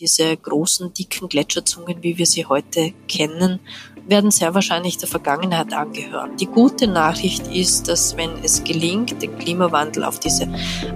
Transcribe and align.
Diese 0.00 0.34
großen, 0.34 0.94
dicken 0.94 1.28
Gletscherzungen, 1.28 2.02
wie 2.02 2.16
wir 2.16 2.24
sie 2.24 2.46
heute 2.46 2.94
kennen, 3.06 3.60
werden 4.06 4.30
sehr 4.30 4.54
wahrscheinlich 4.54 4.96
der 4.96 5.08
Vergangenheit 5.10 5.74
angehören. 5.74 6.38
Die 6.38 6.46
gute 6.46 6.86
Nachricht 6.86 7.48
ist, 7.48 7.86
dass 7.86 8.16
wenn 8.16 8.30
es 8.42 8.64
gelingt, 8.64 9.20
den 9.20 9.36
Klimawandel 9.36 10.04
auf 10.04 10.18
diese 10.18 10.44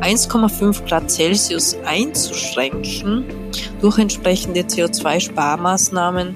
1,5 0.01 0.89
Grad 0.89 1.11
Celsius 1.11 1.77
einzuschränken, 1.85 3.27
durch 3.83 3.99
entsprechende 3.99 4.63
CO2-Sparmaßnahmen, 4.63 6.35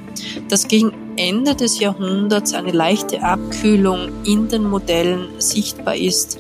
dass 0.50 0.68
gegen 0.68 0.92
Ende 1.16 1.54
des 1.54 1.80
Jahrhunderts 1.80 2.52
eine 2.52 2.72
leichte 2.72 3.22
Abkühlung 3.22 4.10
in 4.26 4.50
den 4.50 4.64
Modellen 4.64 5.40
sichtbar 5.40 5.96
ist, 5.96 6.38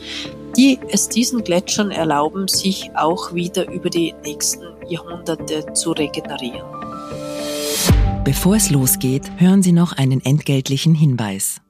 die 0.58 0.78
es 0.90 1.08
diesen 1.08 1.42
Gletschern 1.42 1.90
erlauben, 1.90 2.48
sich 2.48 2.90
auch 2.94 3.32
wieder 3.32 3.70
über 3.72 3.88
die 3.88 4.14
nächsten 4.22 4.77
Jahrhunderte 4.88 5.72
zu 5.74 5.92
regenerieren. 5.92 6.66
Bevor 8.24 8.56
es 8.56 8.70
losgeht, 8.70 9.30
hören 9.38 9.62
Sie 9.62 9.72
noch 9.72 9.92
einen 9.92 10.24
entgeltlichen 10.24 10.94
Hinweis. 10.94 11.60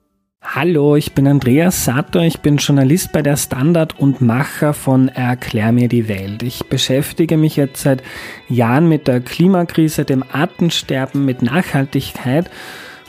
Hallo, 0.41 0.95
ich 0.95 1.13
bin 1.13 1.27
Andreas 1.27 1.83
Sator, 1.83 2.21
ich 2.21 2.39
bin 2.39 2.57
Journalist 2.57 3.11
bei 3.11 3.21
der 3.21 3.35
Standard 3.35 3.99
und 3.99 4.21
Macher 4.21 4.73
von 4.73 5.09
Erklär 5.09 5.73
mir 5.73 5.89
die 5.89 6.07
Welt. 6.07 6.43
Ich 6.43 6.65
beschäftige 6.67 7.35
mich 7.35 7.57
jetzt 7.57 7.83
seit 7.83 8.01
Jahren 8.47 8.87
mit 8.87 9.07
der 9.07 9.19
Klimakrise, 9.19 10.05
dem 10.05 10.23
Artensterben, 10.23 11.25
mit 11.25 11.41
Nachhaltigkeit 11.41 12.49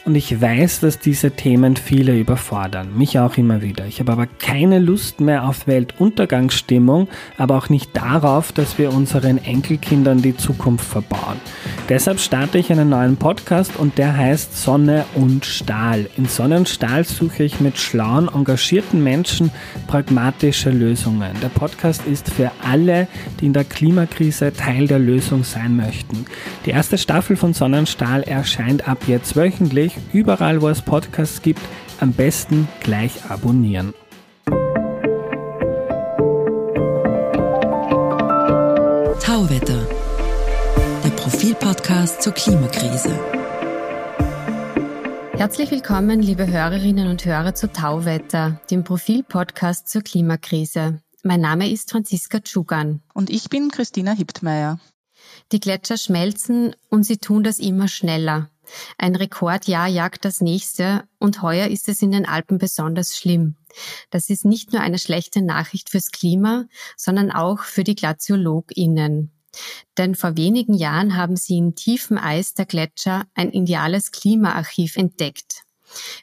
und 0.05 0.15
ich 0.15 0.41
weiß, 0.41 0.81
dass 0.81 0.99
diese 0.99 1.31
Themen 1.33 1.77
viele 1.77 2.19
überfordern, 2.19 2.97
mich 2.97 3.19
auch 3.19 3.37
immer 3.37 3.63
wieder. 3.63 3.87
Ich 3.87 4.01
habe 4.01 4.13
aber 4.13 4.27
keine 4.27 4.79
Lust 4.79 5.21
mehr 5.21 5.45
auf 5.45 5.67
Weltuntergangsstimmung, 5.67 7.09
aber 7.39 7.57
auch 7.57 7.69
nicht 7.69 7.97
darauf, 7.97 8.53
dass 8.53 8.79
wir 8.79 8.93
unseren 8.93 9.39
Enkelkindern 9.39 10.23
die 10.23 10.37
Zukunft 10.37 10.87
verbauen. 10.87 11.41
Deshalb 11.89 12.21
starte 12.21 12.59
ich 12.59 12.71
einen 12.71 12.89
neuen 12.89 13.17
Podcast 13.17 13.77
und 13.77 13.99
der 13.99 14.17
heißt 14.17 14.57
Sonne 14.57 15.05
und 15.15 15.45
Stahl. 15.45 16.09
In 16.17 16.27
Sonne 16.27 16.59
und 16.59 16.69
Stahl 16.69 17.05
suche 17.05 17.45
ich 17.45 17.61
mit 17.61 17.79
schlauen, 17.79 18.29
engagierten 18.33 19.03
Menschen 19.03 19.51
pragmatische 19.87 20.71
Lösungen. 20.71 21.33
Der 21.43 21.49
Podcast 21.49 22.07
ist 22.07 22.31
für 22.31 22.51
alle, 22.63 23.09
die 23.41 23.47
in 23.47 23.53
der 23.53 23.65
Klimakrise 23.65 24.53
Teil 24.53 24.87
der 24.87 24.99
Lösung 24.99 25.45
sein 25.45 25.77
möchten. 25.77 26.27
Die 26.65 26.71
erste 26.71 26.97
Staffel 26.97 27.37
von 27.37 27.55
Sonne 27.55 27.81
und 27.81 27.89
Stahl 27.89 28.23
erscheint 28.23 28.89
ab 28.89 28.99
jetzt 29.07 29.35
wöchentlich, 29.37 29.90
überall 30.13 30.63
wo 30.63 30.69
es 30.69 30.83
Podcasts 30.83 31.43
gibt, 31.43 31.61
am 32.01 32.13
besten 32.13 32.69
gleich 32.81 33.31
abonnieren. 33.31 33.95
Tauwetter 39.21 39.87
Profilpodcast 41.41 42.23
zur 42.23 42.35
Klimakrise. 42.35 43.19
Herzlich 45.33 45.71
willkommen, 45.71 46.21
liebe 46.21 46.47
Hörerinnen 46.47 47.09
und 47.09 47.25
Hörer 47.25 47.55
zu 47.55 47.73
Tauwetter, 47.73 48.61
dem 48.71 48.85
Profilpodcast 48.85 49.89
zur 49.89 50.03
Klimakrise. 50.03 51.01
Mein 51.23 51.41
Name 51.41 51.71
ist 51.71 51.91
Franziska 51.91 52.41
Tschugan. 52.41 53.01
Und 53.15 53.31
ich 53.31 53.49
bin 53.49 53.71
Christina 53.71 54.13
Hiptmeier. 54.13 54.81
Die 55.53 55.61
Gletscher 55.61 55.97
schmelzen 55.97 56.75
und 56.91 57.05
sie 57.05 57.17
tun 57.17 57.43
das 57.43 57.59
immer 57.59 57.89
schneller. 57.89 58.51
Ein 58.99 59.17
Rekordjahr 59.17 59.89
jagt 59.89 60.25
das 60.25 60.41
nächste 60.41 61.05
und 61.19 61.43
heuer 61.43 61.69
ist 61.69 61.89
es 61.89 62.03
in 62.03 62.11
den 62.11 62.27
Alpen 62.27 62.59
besonders 62.59 63.17
schlimm. 63.17 63.57
Das 64.11 64.31
ist 64.31 64.45
nicht 64.45 64.73
nur 64.73 64.83
eine 64.83 64.99
schlechte 64.99 65.43
Nachricht 65.43 65.91
fürs 65.91 66.11
Klima, 66.11 66.67
sondern 66.97 67.31
auch 67.31 67.61
für 67.61 67.85
die 67.85 67.95
GlaziologInnen. 67.95 69.33
Denn 69.99 70.15
vor 70.15 70.37
wenigen 70.37 70.75
Jahren 70.75 71.17
haben 71.17 71.37
sie 71.37 71.59
im 71.59 71.75
tiefen 71.75 72.19
Eis 72.19 72.55
der 72.55 72.67
Gletscher 72.67 73.25
ein 73.35 73.51
ideales 73.53 74.13
Klimaarchiv 74.13 74.97
entdeckt. 74.97 75.65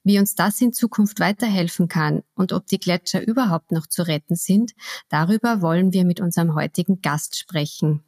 Wie 0.04 0.18
uns 0.18 0.36
das 0.36 0.62
in 0.62 0.72
Zukunft 0.72 1.20
weiterhelfen 1.20 1.90
kann 1.90 2.24
und 2.36 2.54
ob 2.54 2.68
die 2.68 2.80
Gletscher 2.80 3.26
überhaupt 3.26 3.72
noch 3.72 3.88
zu 3.88 4.08
retten 4.08 4.36
sind, 4.36 4.72
darüber 5.10 5.62
wollen 5.62 5.92
wir 5.92 6.06
mit 6.06 6.22
unserem 6.22 6.56
heutigen 6.56 7.02
Gast 7.02 7.38
sprechen. 7.38 8.04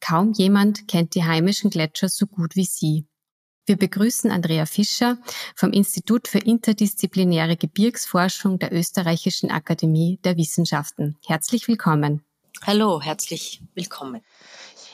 Kaum 0.00 0.32
jemand 0.32 0.88
kennt 0.88 1.14
die 1.14 1.24
heimischen 1.24 1.70
Gletscher 1.70 2.08
so 2.08 2.26
gut 2.26 2.56
wie 2.56 2.64
Sie. 2.64 3.06
Wir 3.66 3.78
begrüßen 3.78 4.30
Andrea 4.30 4.66
Fischer 4.66 5.16
vom 5.56 5.72
Institut 5.72 6.28
für 6.28 6.38
interdisziplinäre 6.38 7.56
Gebirgsforschung 7.56 8.58
der 8.58 8.74
Österreichischen 8.74 9.50
Akademie 9.50 10.20
der 10.22 10.36
Wissenschaften. 10.36 11.16
Herzlich 11.24 11.66
willkommen. 11.66 12.22
Hallo, 12.66 13.00
herzlich 13.00 13.62
willkommen. 13.74 14.20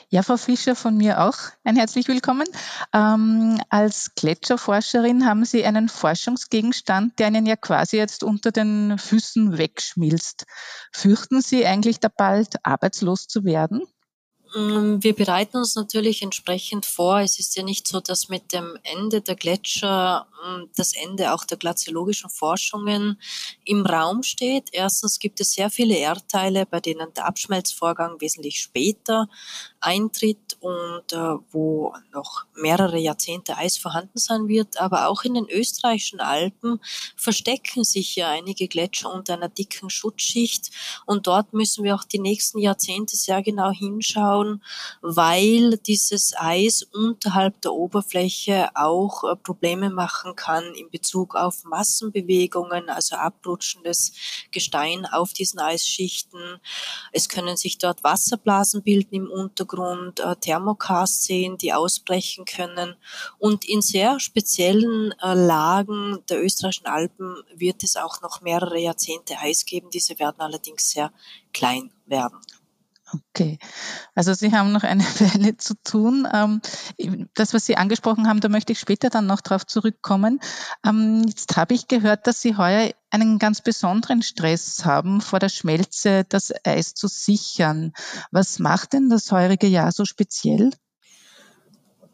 Ja, 0.09 0.23
Frau 0.23 0.37
Fischer, 0.37 0.75
von 0.77 0.95
mir 0.95 1.21
auch 1.21 1.35
ein 1.65 1.75
herzlich 1.75 2.07
willkommen. 2.07 2.47
Ähm, 2.93 3.61
als 3.67 4.15
Gletscherforscherin 4.15 5.25
haben 5.25 5.43
Sie 5.43 5.65
einen 5.65 5.89
Forschungsgegenstand, 5.89 7.19
der 7.19 7.27
Ihnen 7.27 7.45
ja 7.45 7.57
quasi 7.57 7.97
jetzt 7.97 8.23
unter 8.23 8.51
den 8.51 8.97
Füßen 8.97 9.57
wegschmilzt. 9.57 10.45
Fürchten 10.93 11.41
Sie 11.41 11.65
eigentlich 11.65 11.99
da 11.99 12.07
bald 12.07 12.65
arbeitslos 12.65 13.27
zu 13.27 13.43
werden? 13.43 13.81
Mm, 14.53 14.97
wir 15.01 15.15
bereiten 15.15 15.57
uns 15.57 15.75
natürlich 15.75 16.21
entsprechend 16.21 16.85
vor. 16.85 17.19
Es 17.19 17.39
ist 17.39 17.55
ja 17.55 17.63
nicht 17.63 17.87
so, 17.87 18.01
dass 18.01 18.27
mit 18.27 18.51
dem 18.51 18.77
Ende 18.83 19.21
der 19.21 19.35
Gletscher 19.35 20.27
mm, 20.43 20.63
das 20.75 20.93
Ende 20.93 21.33
auch 21.33 21.45
der 21.45 21.57
glaziologischen 21.57 22.29
Forschungen 22.29 23.19
im 23.63 23.85
Raum 23.85 24.23
steht. 24.23 24.69
Erstens 24.73 25.19
gibt 25.19 25.39
es 25.39 25.53
sehr 25.53 25.69
viele 25.69 25.95
Erdteile, 25.95 26.65
bei 26.65 26.79
denen 26.81 27.13
der 27.13 27.25
Abschmelzvorgang 27.27 28.19
wesentlich 28.19 28.59
später 28.59 29.29
eintritt 29.81 30.57
und 30.59 31.11
äh, 31.11 31.37
wo 31.51 31.93
noch 32.13 32.45
mehrere 32.55 32.99
Jahrzehnte 32.99 33.57
Eis 33.57 33.77
vorhanden 33.77 34.19
sein 34.19 34.47
wird. 34.47 34.79
Aber 34.79 35.07
auch 35.07 35.23
in 35.23 35.33
den 35.33 35.49
österreichischen 35.49 36.19
Alpen 36.19 36.79
verstecken 37.15 37.83
sich 37.83 38.15
ja 38.15 38.29
einige 38.29 38.67
Gletscher 38.67 39.11
unter 39.11 39.33
einer 39.33 39.49
dicken 39.49 39.89
Schutzschicht 39.89 40.69
und 41.07 41.25
dort 41.25 41.53
müssen 41.53 41.83
wir 41.83 41.95
auch 41.95 42.03
die 42.03 42.19
nächsten 42.19 42.59
Jahrzehnte 42.59 43.15
sehr 43.17 43.41
genau 43.41 43.71
hinschauen, 43.71 44.63
weil 45.01 45.77
dieses 45.77 46.35
Eis 46.37 46.83
unterhalb 46.83 47.59
der 47.61 47.73
Oberfläche 47.73 48.69
auch 48.75 49.23
äh, 49.23 49.35
Probleme 49.35 49.89
machen 49.89 50.35
kann 50.35 50.63
in 50.75 50.91
Bezug 50.91 51.35
auf 51.35 51.63
Massenbewegungen, 51.63 52.89
also 52.89 53.15
abrutschendes 53.15 54.11
Gestein 54.51 55.07
auf 55.07 55.33
diesen 55.33 55.59
Eisschichten. 55.59 56.59
Es 57.11 57.29
können 57.29 57.57
sich 57.57 57.79
dort 57.79 58.03
Wasserblasen 58.03 58.83
bilden 58.83 59.15
im 59.15 59.31
Untergrund 59.31 59.70
Hintergrund 59.71 60.19
äh, 60.19 60.35
Thermokasts 60.35 61.25
sehen, 61.25 61.57
die 61.57 61.73
ausbrechen 61.73 62.45
können. 62.45 62.95
Und 63.37 63.67
in 63.67 63.81
sehr 63.81 64.19
speziellen 64.19 65.13
äh, 65.21 65.33
Lagen 65.33 66.19
der 66.29 66.43
österreichischen 66.43 66.87
Alpen 66.87 67.35
wird 67.55 67.83
es 67.83 67.95
auch 67.95 68.21
noch 68.21 68.41
mehrere 68.41 68.79
Jahrzehnte 68.79 69.37
Eis 69.39 69.65
geben. 69.65 69.89
Diese 69.91 70.19
werden 70.19 70.39
allerdings 70.39 70.89
sehr 70.89 71.11
klein 71.53 71.91
werden. 72.05 72.39
Okay, 73.13 73.59
also 74.15 74.33
Sie 74.33 74.53
haben 74.53 74.71
noch 74.71 74.83
eine 74.83 75.03
Weile 75.19 75.57
zu 75.57 75.73
tun. 75.83 76.27
Ähm, 76.31 76.61
das, 77.33 77.53
was 77.53 77.65
Sie 77.65 77.75
angesprochen 77.75 78.27
haben, 78.27 78.39
da 78.39 78.47
möchte 78.49 78.71
ich 78.71 78.79
später 78.79 79.09
dann 79.09 79.25
noch 79.25 79.41
darauf 79.41 79.65
zurückkommen. 79.65 80.39
Ähm, 80.85 81.23
jetzt 81.27 81.57
habe 81.57 81.73
ich 81.73 81.87
gehört, 81.87 82.27
dass 82.27 82.41
Sie 82.41 82.55
heuer 82.55 82.91
einen 83.09 83.39
ganz 83.39 83.61
besonderen 83.61 84.21
Stress 84.21 84.85
haben, 84.85 85.19
vor 85.19 85.39
der 85.39 85.49
Schmelze 85.49 86.23
das 86.27 86.53
Eis 86.63 86.93
zu 86.93 87.07
sichern. 87.07 87.91
Was 88.31 88.59
macht 88.59 88.93
denn 88.93 89.09
das 89.09 89.31
heurige 89.31 89.67
Jahr 89.67 89.91
so 89.91 90.05
speziell? 90.05 90.71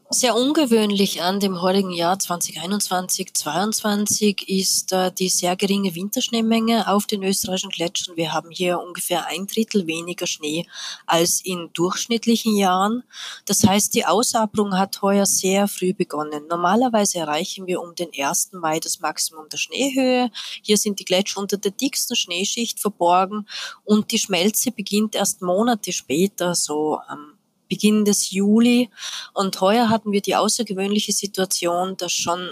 Sehr 0.09 0.38
ungewöhnlich 0.38 1.22
an 1.22 1.41
dem 1.41 1.62
heutigen 1.62 1.91
Jahr 1.91 2.18
2021, 2.18 3.34
2022 3.34 4.47
ist 4.47 4.94
äh, 4.94 5.12
die 5.12 5.28
sehr 5.28 5.57
geringe 5.57 5.95
Winterschneemenge 5.95 6.88
auf 6.88 7.07
den 7.07 7.23
österreichischen 7.23 7.72
Gletschern. 7.72 8.16
Wir 8.16 8.31
haben 8.31 8.50
hier 8.50 8.79
ungefähr 8.79 9.28
ein 9.28 9.47
Drittel 9.47 9.85
weniger 9.85 10.25
Schnee 10.25 10.66
als 11.06 11.41
in 11.44 11.72
durchschnittlichen 11.73 12.56
Jahren. 12.56 13.03
Das 13.44 13.66
heißt, 13.66 13.94
die 13.96 14.06
Ausabrung 14.06 14.78
hat 14.78 15.01
heuer 15.01 15.25
sehr 15.25 15.67
früh 15.67 15.93
begonnen. 15.93 16.47
Normalerweise 16.47 17.20
erreichen 17.20 17.67
wir 17.67 17.82
um 17.82 17.93
den 17.93 18.11
1. 18.17 18.53
Mai 18.53 18.79
das 18.79 19.02
Maximum 19.02 19.49
der 19.49 19.58
Schneehöhe. 19.58 20.32
Hier 20.61 20.78
sind 20.78 20.99
die 20.99 21.05
Gletscher 21.05 21.41
unter 21.41 21.58
der 21.58 21.72
dicksten 21.72 22.16
Schneeschicht 22.16 22.79
verborgen 22.79 23.46
und 23.84 24.09
die 24.14 24.20
Schmelze 24.20 24.72
beginnt 24.72 25.16
erst 25.16 25.41
Monate 25.41 25.91
später, 25.91 26.55
so 26.55 26.97
am 27.08 27.36
Beginn 27.67 28.05
des 28.05 28.31
Juli. 28.31 28.90
Und 29.34 29.59
heuer 29.61 29.90
hatten 29.90 30.11
wir 30.11 30.22
die 30.22 30.35
außergewöhnliche 30.35 31.11
Situation, 31.11 31.97
dass 31.97 32.11
schon 32.11 32.52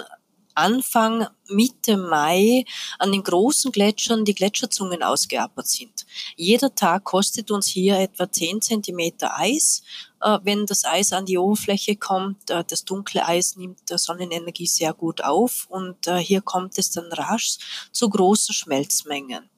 Anfang 0.55 1.27
Mitte 1.49 1.97
Mai 1.97 2.63
an 2.97 3.11
den 3.11 3.23
großen 3.23 3.71
Gletschern 3.71 4.25
die 4.25 4.33
Gletscherzungen 4.33 5.03
ausgeappert 5.03 5.67
sind. 5.67 6.05
Jeder 6.37 6.73
Tag 6.73 7.03
kostet 7.03 7.51
uns 7.51 7.67
hier 7.67 7.99
etwa 7.99 8.31
10 8.31 8.61
Zentimeter 8.61 9.37
Eis. 9.37 9.83
Äh, 10.25 10.39
wenn 10.43 10.65
das 10.65 10.85
Eis 10.85 11.13
an 11.13 11.25
die 11.27 11.37
Oberfläche 11.37 11.95
kommt, 11.95 12.49
äh, 12.49 12.63
das 12.67 12.83
dunkle 12.83 13.27
Eis 13.27 13.55
nimmt 13.57 13.81
Sonnenenergie 13.87 14.65
sehr 14.65 14.93
gut 14.93 15.23
auf 15.23 15.67
und 15.69 16.07
äh, 16.07 16.17
hier 16.17 16.41
kommt 16.41 16.77
es 16.79 16.89
dann 16.89 17.05
rasch 17.13 17.57
zu 17.91 18.09
großen 18.09 18.53
Schmelzmengen. 18.55 19.49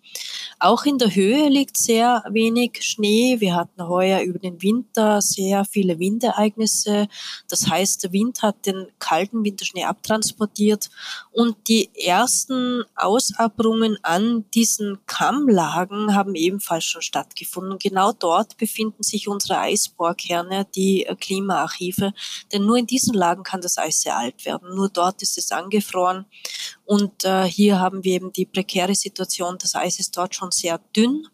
Auch 0.60 0.86
in 0.86 0.98
der 0.98 1.14
Höhe 1.14 1.50
liegt 1.50 1.78
sehr 1.78 2.24
wenig 2.30 2.80
Schnee. 2.82 3.40
Wir 3.40 3.56
hatten 3.56 3.88
heuer 3.88 4.22
über 4.22 4.40
den 4.40 4.62
Winter 4.62 5.22
sehr 5.22 5.66
viele 5.66 6.00
Windereignisse. 6.00 7.08
Das 7.48 7.70
heißt, 7.70 8.04
der 8.04 8.12
Wind 8.12 8.42
hat 8.42 8.66
den 8.66 8.88
kalten 8.98 9.44
Winterschnee 9.44 9.84
abtransportiert 9.84 10.90
und 11.32 11.56
die 11.68 11.92
ersten 11.94 12.84
Ausabbrungen 12.96 13.98
an 14.02 14.46
diesen 14.56 14.98
Kammlagen 15.06 16.16
haben 16.16 16.34
ebenfalls 16.34 16.86
schon 16.86 17.04
stattgefunden. 17.04 17.78
Genau 17.78 18.12
dort 18.12 18.58
befinden 18.58 19.04
sich 19.04 19.28
unsere 19.28 19.60
Eisbohrkerne, 19.60 20.57
die 20.64 21.06
äh, 21.06 21.16
Klimaarchive, 21.16 22.14
denn 22.52 22.66
nur 22.66 22.78
in 22.78 22.88
diesen 22.88 23.14
Lagen 23.14 23.44
kann 23.44 23.62
das 23.62 23.78
Eis 23.78 24.02
sehr 24.02 24.18
alt 24.18 24.46
werden. 24.46 24.76
Nur 24.76 24.90
dort 24.90 25.22
ist 25.22 25.38
es 25.38 25.52
angefroren 25.52 26.26
und 26.86 27.24
äh, 27.24 27.44
hier 27.44 27.80
haben 27.80 28.04
wir 28.04 28.16
eben 28.16 28.34
die 28.34 28.46
prekäre 28.46 28.96
Situation, 28.96 29.58
das 29.60 29.76
Eis 29.76 30.00
ist 30.00 30.16
dort 30.18 30.36
schon 30.36 30.52
sehr 30.52 30.80
dünn. 30.96 31.28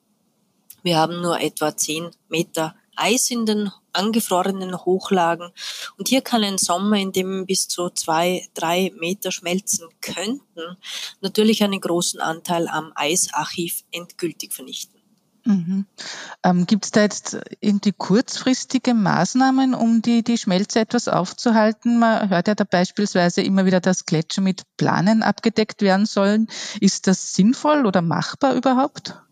Wir 0.82 0.98
haben 0.98 1.22
nur 1.22 1.40
etwa 1.40 1.76
zehn 1.76 2.12
Meter 2.28 2.76
Eis 2.96 3.32
in 3.32 3.46
den 3.46 3.72
angefrorenen 3.94 4.86
Hochlagen. 4.86 5.52
Und 5.98 6.10
hier 6.10 6.22
kann 6.22 6.44
ein 6.44 6.58
Sommer, 6.58 6.98
in 6.98 7.12
dem 7.12 7.46
bis 7.46 7.68
zu 7.68 7.90
zwei, 7.90 8.48
drei 8.54 8.92
Meter 9.00 9.32
schmelzen 9.32 9.88
könnten, 10.02 10.78
natürlich 11.22 11.64
einen 11.64 11.80
großen 11.80 12.20
Anteil 12.20 12.68
am 12.68 12.92
Eisarchiv 12.96 13.84
endgültig 13.92 14.54
vernichten. 14.54 14.93
Mhm. 15.46 15.86
Ähm, 16.44 16.66
Gibt 16.68 16.86
es 16.86 16.92
da 16.92 17.02
jetzt 17.02 17.38
irgendwie 17.60 17.92
kurzfristige 17.92 18.94
Maßnahmen, 18.94 19.74
um 19.74 20.02
die, 20.02 20.24
die 20.24 20.38
Schmelze 20.38 20.80
etwas 20.80 21.08
aufzuhalten? 21.10 22.00
Man 22.00 22.30
hört 22.30 22.48
ja 22.48 22.56
da 22.56 22.64
beispielsweise 22.64 23.42
immer 23.42 23.66
wieder, 23.66 23.82
dass 23.82 24.06
Gletscher 24.06 24.42
mit 24.42 24.64
Planen 24.78 25.22
abgedeckt 25.22 25.82
werden 25.82 26.06
sollen. 26.06 26.48
Ist 26.80 27.08
das 27.08 27.34
sinnvoll 27.34 27.86
oder 27.86 28.02
machbar 28.02 28.56
überhaupt? 28.56 29.23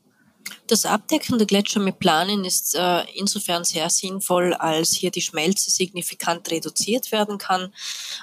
Das 0.72 0.86
Abdecken 0.86 1.38
der 1.38 1.48
Gletscher 1.48 1.82
mit 1.82 2.00
Planen 2.00 2.46
ist 2.46 2.76
äh, 2.76 3.04
insofern 3.16 3.66
sehr 3.66 3.90
sinnvoll, 3.90 4.54
als 4.54 4.92
hier 4.92 5.12
die 5.12 5.20
Schmelze 5.22 5.70
signifikant 5.70 6.50
reduziert 6.50 7.12
werden 7.12 7.38
kann. 7.38 7.74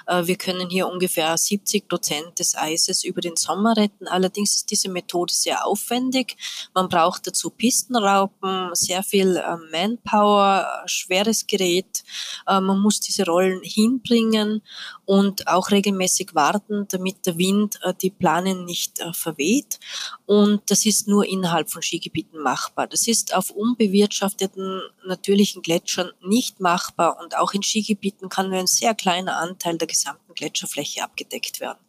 Äh, 0.07 0.25
wir 0.25 0.35
können 0.35 0.67
hier 0.67 0.87
ungefähr 0.87 1.37
70 1.37 1.87
Prozent 1.87 2.39
des 2.39 2.55
Eises 2.55 3.03
über 3.03 3.21
den 3.21 3.35
Sommer 3.35 3.77
retten. 3.77 4.07
Allerdings 4.07 4.55
ist 4.55 4.71
diese 4.71 4.89
Methode 4.89 5.31
sehr 5.31 5.63
aufwendig. 5.63 6.37
Man 6.73 6.89
braucht 6.89 7.27
dazu 7.27 7.51
Pistenraupen, 7.51 8.71
sehr 8.73 9.03
viel 9.03 9.37
äh, 9.37 9.57
Manpower, 9.71 10.81
schweres 10.87 11.45
Gerät. 11.45 12.03
Äh, 12.47 12.61
man 12.61 12.79
muss 12.79 12.99
diese 12.99 13.25
Rollen 13.25 13.61
hinbringen 13.61 14.63
und 15.09 15.47
auch 15.47 15.71
regelmäßig 15.71 16.35
warten, 16.35 16.87
damit 16.91 17.25
der 17.25 17.39
Wind 17.39 17.79
äh, 17.81 17.95
die 17.99 18.11
Planen 18.11 18.65
nicht 18.65 18.99
äh, 18.99 19.11
verweht. 19.11 19.79
Und 20.27 20.61
das 20.67 20.85
ist 20.85 21.07
nur 21.07 21.25
innerhalb 21.25 21.71
von 21.71 21.81
Skigebieten 21.81 22.39
machbar. 22.43 22.85
Das 22.85 23.07
ist 23.07 23.33
auf 23.33 23.49
unbewirtschafteten 23.49 24.83
natürlichen 25.07 25.63
Gletschern 25.63 26.11
nicht 26.21 26.59
machbar 26.59 27.17
und 27.23 27.35
auch 27.35 27.53
in 27.53 27.63
Skigebieten 27.63 28.29
kann 28.29 28.49
nur 28.49 28.59
ein 28.59 28.67
sehr 28.67 28.93
kleiner 28.93 29.37
Anteil 29.37 29.79
der 29.79 29.87
gesamten 29.87 30.28
Gletscherfläche 30.33 31.03
abgedeckt 31.03 31.59
werden. 31.59 31.79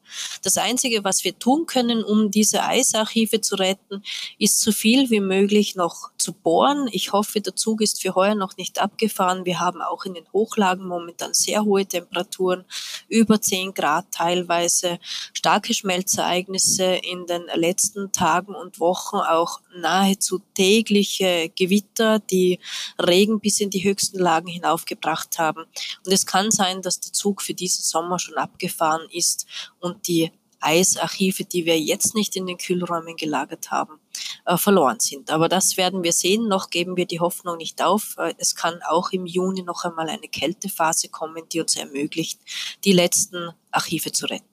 Das 0.42 0.56
Einzige, 0.56 1.04
was 1.04 1.24
wir 1.24 1.38
tun 1.38 1.66
können, 1.66 2.02
um 2.02 2.30
diese 2.30 2.64
Eisarchive 2.64 3.40
zu 3.40 3.56
retten, 3.56 4.02
ist 4.38 4.60
so 4.60 4.72
viel 4.72 5.10
wie 5.10 5.20
möglich 5.20 5.76
noch 5.76 6.10
zu 6.18 6.32
bohren. 6.32 6.88
Ich 6.92 7.12
hoffe, 7.12 7.40
der 7.40 7.56
Zug 7.56 7.80
ist 7.80 8.02
für 8.02 8.14
heuer 8.14 8.34
noch 8.34 8.56
nicht 8.56 8.80
abgefahren. 8.80 9.44
Wir 9.44 9.60
haben 9.60 9.82
auch 9.82 10.04
in 10.04 10.14
den 10.14 10.30
Hochlagen 10.32 10.86
momentan 10.86 11.34
sehr 11.34 11.64
hohe 11.64 11.86
Temperaturen, 11.86 12.64
über 13.08 13.40
10 13.40 13.74
Grad 13.74 14.06
teilweise, 14.10 14.98
starke 15.32 15.74
Schmelzereignisse 15.74 16.84
in 16.84 17.26
den 17.26 17.44
letzten 17.54 18.12
Tagen 18.12 18.54
und 18.54 18.80
Wochen, 18.80 19.16
auch 19.16 19.60
nahezu 19.76 20.40
tägliche 20.54 21.50
Gewitter, 21.54 22.18
die 22.18 22.58
Regen 22.98 23.40
bis 23.40 23.60
in 23.60 23.70
die 23.70 23.84
höchsten 23.84 24.18
Lagen 24.18 24.48
hinaufgebracht 24.48 25.38
haben. 25.38 25.64
Und 26.04 26.12
es 26.12 26.26
kann 26.26 26.50
sein, 26.50 26.82
dass 26.82 27.00
der 27.00 27.12
Zug 27.12 27.42
für 27.42 27.54
diesen 27.54 27.82
Sommer 27.82 28.18
schon 28.18 28.29
abgefahren 28.36 29.06
ist 29.10 29.46
und 29.78 30.08
die 30.08 30.32
Eisarchive, 30.60 31.44
die 31.44 31.64
wir 31.64 31.78
jetzt 31.80 32.14
nicht 32.14 32.36
in 32.36 32.46
den 32.46 32.58
Kühlräumen 32.58 33.16
gelagert 33.16 33.70
haben, 33.70 33.98
äh, 34.44 34.56
verloren 34.56 35.00
sind. 35.00 35.30
Aber 35.30 35.48
das 35.48 35.76
werden 35.76 36.02
wir 36.02 36.12
sehen. 36.12 36.48
Noch 36.48 36.70
geben 36.70 36.96
wir 36.96 37.06
die 37.06 37.20
Hoffnung 37.20 37.56
nicht 37.56 37.82
auf. 37.82 38.16
Äh, 38.18 38.34
es 38.38 38.54
kann 38.54 38.80
auch 38.88 39.10
im 39.12 39.26
Juni 39.26 39.62
noch 39.62 39.84
einmal 39.84 40.08
eine 40.08 40.28
Kältephase 40.28 41.08
kommen, 41.08 41.44
die 41.50 41.60
uns 41.60 41.76
ermöglicht, 41.76 42.40
die 42.84 42.92
letzten 42.92 43.50
Archive 43.70 44.12
zu 44.12 44.26
retten. 44.26 44.44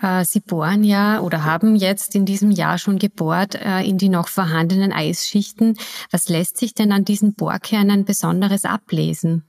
Äh, 0.00 0.24
Sie 0.24 0.40
bohren 0.40 0.82
ja 0.82 1.20
oder 1.20 1.44
haben 1.44 1.76
jetzt 1.76 2.14
in 2.14 2.26
diesem 2.26 2.50
Jahr 2.50 2.78
schon 2.78 2.98
gebohrt 2.98 3.54
in 3.54 3.98
die 3.98 4.08
noch 4.08 4.28
vorhandenen 4.28 4.92
Eisschichten. 4.92 5.78
Was 6.10 6.28
lässt 6.28 6.56
sich 6.56 6.74
denn 6.74 6.92
an 6.92 7.04
diesen 7.04 7.34
Bohrkernen 7.34 8.04
Besonderes 8.04 8.64
ablesen? 8.64 9.44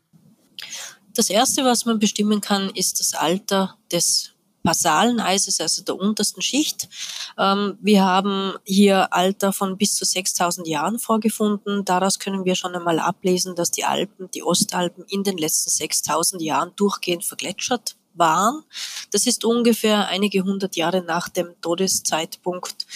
Das 1.15 1.29
erste, 1.29 1.63
was 1.63 1.85
man 1.85 1.97
bestimmen 1.97 2.41
kann, 2.41 2.69
ist 2.69 2.99
das 2.99 3.13
Alter 3.13 3.77
des 3.91 4.35
basalen 4.63 5.21
Eises, 5.21 5.61
also 5.61 5.83
der 5.83 5.95
untersten 5.95 6.41
Schicht. 6.41 6.89
Ähm, 7.37 7.77
wir 7.81 8.03
haben 8.03 8.53
hier 8.65 9.13
Alter 9.13 9.53
von 9.53 9.77
bis 9.77 9.95
zu 9.95 10.03
6000 10.03 10.67
Jahren 10.67 10.99
vorgefunden. 10.99 11.85
Daraus 11.85 12.19
können 12.19 12.43
wir 12.43 12.55
schon 12.55 12.75
einmal 12.75 12.99
ablesen, 12.99 13.55
dass 13.55 13.71
die 13.71 13.85
Alpen, 13.85 14.29
die 14.31 14.43
Ostalpen 14.43 15.05
in 15.07 15.23
den 15.23 15.37
letzten 15.37 15.69
6000 15.69 16.41
Jahren 16.41 16.71
durchgehend 16.75 17.23
vergletschert 17.23 17.95
waren. 18.15 18.63
Das 19.11 19.27
ist 19.27 19.45
ungefähr 19.45 20.07
einige 20.07 20.41
hundert 20.41 20.75
Jahre 20.75 21.01
nach 21.01 21.29
dem 21.29 21.53
Todeszeitpunkt 21.61 22.87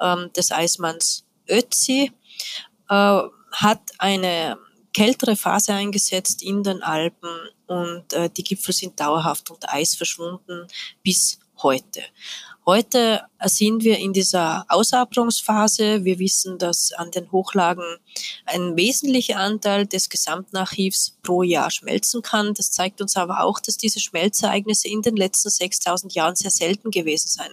ähm, 0.00 0.32
des 0.34 0.50
Eismanns 0.50 1.24
Ötzi. 1.48 2.10
Äh, 2.88 3.20
hat 3.52 3.80
eine 3.98 4.58
kältere 4.92 5.36
Phase 5.36 5.74
eingesetzt 5.74 6.42
in 6.42 6.62
den 6.62 6.82
Alpen 6.82 7.30
und 7.66 8.12
äh, 8.12 8.30
die 8.30 8.44
Gipfel 8.44 8.74
sind 8.74 8.98
dauerhaft 8.98 9.50
unter 9.50 9.72
Eis 9.72 9.94
verschwunden 9.94 10.66
bis 11.02 11.38
heute. 11.62 12.02
Heute 12.68 13.22
sind 13.46 13.82
wir 13.82 13.98
in 13.98 14.12
dieser 14.12 14.66
Ausabrungsphase. 14.68 16.04
Wir 16.04 16.18
wissen, 16.18 16.58
dass 16.58 16.92
an 16.92 17.10
den 17.10 17.32
Hochlagen 17.32 17.96
ein 18.44 18.76
wesentlicher 18.76 19.38
Anteil 19.38 19.86
des 19.86 20.10
Gesamtarchivs 20.10 21.16
pro 21.22 21.42
Jahr 21.42 21.70
schmelzen 21.70 22.20
kann. 22.20 22.52
Das 22.52 22.70
zeigt 22.70 23.00
uns 23.00 23.16
aber 23.16 23.40
auch, 23.42 23.58
dass 23.60 23.78
diese 23.78 24.00
Schmelzereignisse 24.00 24.86
in 24.88 25.00
den 25.00 25.16
letzten 25.16 25.48
6000 25.48 26.14
Jahren 26.14 26.36
sehr 26.36 26.50
selten 26.50 26.90
gewesen 26.90 27.28
sein 27.28 27.52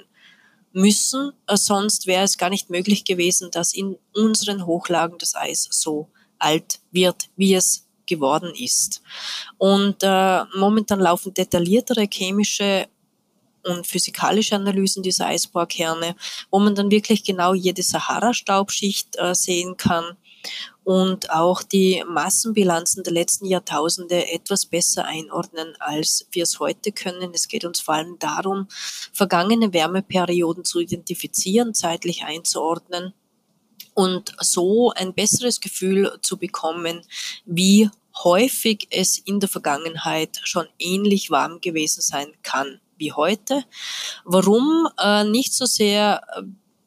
müssen. 0.73 1.31
Äh, 1.47 1.55
sonst 1.55 2.07
wäre 2.07 2.23
es 2.23 2.37
gar 2.37 2.49
nicht 2.49 2.69
möglich 2.69 3.05
gewesen, 3.05 3.51
dass 3.51 3.73
in 3.73 3.97
unseren 4.13 4.65
Hochlagen 4.65 5.17
das 5.17 5.33
Eis 5.33 5.67
so 5.71 6.09
alt 6.39 6.79
wird, 6.91 7.29
wie 7.35 7.53
es 7.53 7.85
geworden 8.05 8.53
ist. 8.55 9.01
Und 9.57 9.97
äh, 10.01 10.43
momentan 10.55 10.99
laufen 10.99 11.33
detailliertere 11.33 12.07
chemische 12.11 12.87
und 13.63 13.87
physikalische 13.87 14.55
Analysen 14.55 15.01
dieser 15.01 15.27
Eisbohrkerne, 15.27 16.15
wo 16.51 16.59
man 16.59 16.75
dann 16.75 16.91
wirklich 16.91 17.23
genau 17.23 17.53
jede 17.53 17.81
Sahara-Staubschicht 17.81 19.15
äh, 19.17 19.33
sehen 19.33 19.75
kann 19.75 20.17
und 20.83 21.31
auch 21.31 21.63
die 21.63 22.03
Massenbilanzen 22.07 23.03
der 23.03 23.13
letzten 23.13 23.47
Jahrtausende 23.47 24.31
etwas 24.31 24.67
besser 24.67 25.05
einordnen, 25.05 25.73
als 25.79 26.27
wir 26.31 26.43
es 26.43 26.59
heute 26.59 26.91
können. 26.91 27.31
Es 27.33 27.47
geht 27.47 27.65
uns 27.65 27.79
vor 27.79 27.95
allem 27.95 28.19
darum, 28.19 28.67
vergangene 29.11 29.73
Wärmeperioden 29.73 30.63
zu 30.63 30.79
identifizieren, 30.79 31.73
zeitlich 31.73 32.23
einzuordnen 32.23 33.13
und 33.95 34.35
so 34.39 34.91
ein 34.91 35.13
besseres 35.13 35.59
Gefühl 35.59 36.19
zu 36.21 36.37
bekommen, 36.37 37.01
wie 37.45 37.89
häufig 38.23 38.87
es 38.91 39.17
in 39.17 39.39
der 39.39 39.49
Vergangenheit 39.49 40.39
schon 40.43 40.67
ähnlich 40.77 41.31
warm 41.31 41.59
gewesen 41.61 42.01
sein 42.01 42.27
kann 42.43 42.79
wie 42.97 43.11
heute. 43.11 43.63
Warum? 44.23 44.87
Äh, 45.01 45.23
nicht 45.23 45.53
so 45.53 45.65
sehr, 45.65 46.21
äh, 46.35 46.43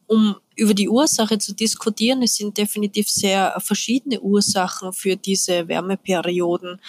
um 0.06 0.36
über 0.54 0.74
die 0.74 0.88
Ursache 0.88 1.38
zu 1.38 1.54
diskutieren. 1.54 2.22
Es 2.22 2.36
sind 2.36 2.56
definitiv 2.56 3.10
sehr 3.10 3.54
verschiedene 3.58 4.20
Ursachen 4.20 4.92
für 4.92 5.16
diese 5.16 5.68
Wärmeperioden. 5.68 6.80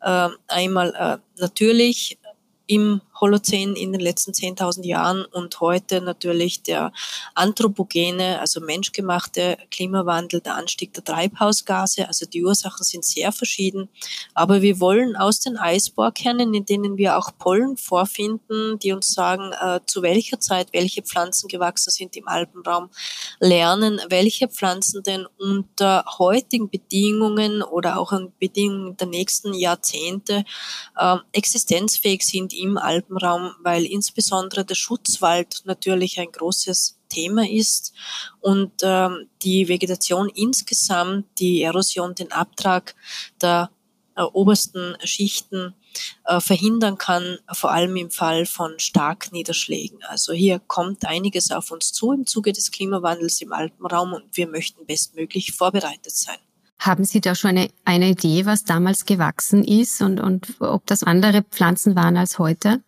Äh, 0.00 0.28
einmal 0.48 0.94
äh, 0.94 1.40
natürlich 1.40 2.18
im 2.66 3.00
Holozän 3.24 3.74
in 3.74 3.92
den 3.92 4.02
letzten 4.02 4.32
10.000 4.32 4.84
Jahren 4.84 5.24
und 5.24 5.58
heute 5.60 6.02
natürlich 6.02 6.62
der 6.62 6.92
anthropogene, 7.34 8.38
also 8.38 8.60
menschgemachte 8.60 9.56
Klimawandel, 9.70 10.42
der 10.42 10.56
Anstieg 10.56 10.92
der 10.92 11.04
Treibhausgase. 11.04 12.06
Also 12.06 12.26
die 12.26 12.44
Ursachen 12.44 12.84
sind 12.84 13.04
sehr 13.04 13.32
verschieden. 13.32 13.88
Aber 14.34 14.60
wir 14.60 14.78
wollen 14.78 15.16
aus 15.16 15.40
den 15.40 15.56
Eisbohrkernen, 15.56 16.52
in 16.52 16.66
denen 16.66 16.98
wir 16.98 17.16
auch 17.16 17.30
Pollen 17.38 17.78
vorfinden, 17.78 18.78
die 18.78 18.92
uns 18.92 19.08
sagen, 19.08 19.52
äh, 19.52 19.80
zu 19.86 20.02
welcher 20.02 20.38
Zeit 20.38 20.68
welche 20.72 21.02
Pflanzen 21.02 21.48
gewachsen 21.48 21.90
sind 21.90 22.16
im 22.16 22.28
Alpenraum, 22.28 22.90
lernen, 23.40 24.02
welche 24.10 24.48
Pflanzen 24.48 25.02
denn 25.02 25.26
unter 25.38 26.04
heutigen 26.18 26.68
Bedingungen 26.68 27.62
oder 27.62 27.98
auch 27.98 28.12
in 28.12 28.32
Bedingungen 28.38 28.98
der 28.98 29.06
nächsten 29.06 29.54
Jahrzehnte 29.54 30.44
äh, 30.98 31.16
existenzfähig 31.32 32.22
sind 32.22 32.52
im 32.52 32.76
Alpenraum, 32.76 33.13
weil 33.62 33.84
insbesondere 33.84 34.64
der 34.64 34.74
Schutzwald 34.74 35.62
natürlich 35.64 36.18
ein 36.18 36.32
großes 36.32 36.98
Thema 37.08 37.48
ist 37.48 37.92
und 38.40 38.72
ähm, 38.82 39.28
die 39.42 39.68
Vegetation 39.68 40.28
insgesamt, 40.28 41.26
die 41.38 41.62
Erosion, 41.62 42.14
den 42.14 42.32
Abtrag 42.32 42.94
der 43.40 43.70
äh, 44.16 44.22
obersten 44.22 44.96
Schichten 45.04 45.74
äh, 46.24 46.40
verhindern 46.40 46.98
kann, 46.98 47.38
vor 47.52 47.72
allem 47.72 47.96
im 47.96 48.10
Fall 48.10 48.46
von 48.46 48.78
Starkniederschlägen. 48.78 49.98
Also 50.04 50.32
hier 50.32 50.60
kommt 50.60 51.04
einiges 51.04 51.50
auf 51.50 51.70
uns 51.70 51.92
zu 51.92 52.12
im 52.12 52.26
Zuge 52.26 52.52
des 52.52 52.70
Klimawandels 52.70 53.40
im 53.40 53.52
Alpenraum 53.52 54.12
und 54.12 54.24
wir 54.36 54.48
möchten 54.48 54.86
bestmöglich 54.86 55.52
vorbereitet 55.52 56.14
sein. 56.14 56.36
Haben 56.78 57.04
Sie 57.04 57.20
da 57.20 57.34
schon 57.34 57.50
eine, 57.50 57.70
eine 57.84 58.10
Idee, 58.10 58.44
was 58.46 58.64
damals 58.64 59.06
gewachsen 59.06 59.64
ist 59.64 60.02
und, 60.02 60.20
und 60.20 60.60
ob 60.60 60.86
das 60.86 61.02
andere 61.02 61.42
Pflanzen 61.42 61.96
waren 61.96 62.16
als 62.16 62.38
heute? 62.38 62.82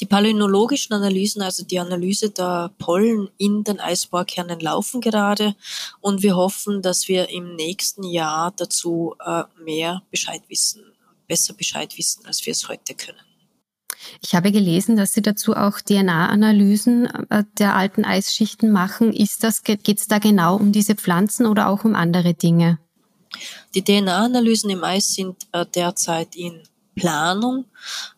Die 0.00 0.06
palynologischen 0.06 0.94
Analysen, 0.94 1.42
also 1.42 1.64
die 1.64 1.78
Analyse 1.78 2.30
der 2.30 2.72
Pollen 2.78 3.28
in 3.38 3.62
den 3.62 3.78
Eisbohrkernen 3.78 4.58
laufen 4.60 5.00
gerade 5.00 5.54
und 6.00 6.22
wir 6.22 6.34
hoffen, 6.34 6.82
dass 6.82 7.06
wir 7.08 7.28
im 7.28 7.54
nächsten 7.54 8.02
Jahr 8.02 8.52
dazu 8.56 9.14
äh, 9.24 9.44
mehr 9.62 10.02
Bescheid 10.10 10.42
wissen, 10.48 10.82
besser 11.28 11.54
Bescheid 11.54 11.96
wissen, 11.96 12.26
als 12.26 12.44
wir 12.44 12.50
es 12.50 12.68
heute 12.68 12.94
können. 12.94 13.20
Ich 14.20 14.34
habe 14.34 14.50
gelesen, 14.50 14.96
dass 14.96 15.12
Sie 15.12 15.22
dazu 15.22 15.54
auch 15.54 15.80
DNA-Analysen 15.80 17.06
äh, 17.30 17.44
der 17.58 17.76
alten 17.76 18.04
Eisschichten 18.04 18.72
machen. 18.72 19.12
Ist 19.12 19.44
das, 19.44 19.62
geht 19.62 19.86
es 19.88 20.08
da 20.08 20.18
genau 20.18 20.56
um 20.56 20.72
diese 20.72 20.96
Pflanzen 20.96 21.46
oder 21.46 21.68
auch 21.68 21.84
um 21.84 21.94
andere 21.94 22.34
Dinge? 22.34 22.78
Die 23.74 23.82
DNA-Analysen 23.82 24.70
im 24.70 24.84
Eis 24.84 25.14
sind 25.14 25.46
äh, 25.52 25.64
derzeit 25.66 26.34
in 26.34 26.62
Planung. 26.94 27.64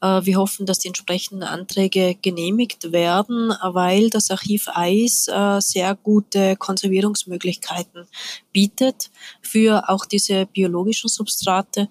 Äh, 0.00 0.24
wir 0.24 0.36
hoffen, 0.36 0.66
dass 0.66 0.78
die 0.78 0.88
entsprechenden 0.88 1.42
Anträge 1.42 2.16
genehmigt 2.20 2.92
werden, 2.92 3.52
weil 3.62 4.10
das 4.10 4.30
Archiv 4.30 4.68
Eis 4.72 5.28
äh, 5.28 5.60
sehr 5.60 5.94
gute 5.94 6.56
Konservierungsmöglichkeiten 6.56 8.06
bietet 8.52 9.10
für 9.42 9.88
auch 9.88 10.04
diese 10.04 10.46
biologischen 10.46 11.08
Substrate. 11.08 11.88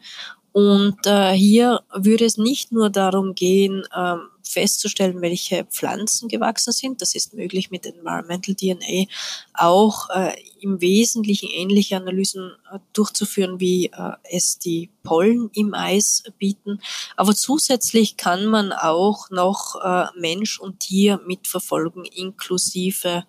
Und 0.51 1.05
äh, 1.05 1.31
hier 1.31 1.81
würde 1.93 2.25
es 2.25 2.37
nicht 2.37 2.71
nur 2.71 2.89
darum 2.89 3.33
gehen, 3.33 3.83
ähm, 3.95 4.29
festzustellen, 4.43 5.21
welche 5.21 5.65
Pflanzen 5.65 6.27
gewachsen 6.27 6.73
sind. 6.73 7.01
Das 7.01 7.15
ist 7.15 7.33
möglich 7.33 7.71
mit 7.71 7.85
Environmental 7.85 8.55
DNA 8.55 9.05
auch 9.53 10.09
äh, 10.09 10.33
im 10.59 10.81
Wesentlichen 10.81 11.49
ähnliche 11.49 11.97
Analysen 11.97 12.51
äh, 12.71 12.79
durchzuführen, 12.93 13.59
wie 13.59 13.87
äh, 13.87 14.11
es 14.29 14.59
die 14.59 14.89
Pollen 15.03 15.49
im 15.53 15.73
Eis 15.73 16.23
bieten. 16.37 16.79
Aber 17.15 17.35
zusätzlich 17.35 18.17
kann 18.17 18.45
man 18.45 18.71
auch 18.73 19.29
noch 19.29 19.75
äh, 19.83 20.05
Mensch 20.19 20.59
und 20.59 20.81
Tier 20.81 21.19
mitverfolgen, 21.25 22.05
inklusive 22.05 23.25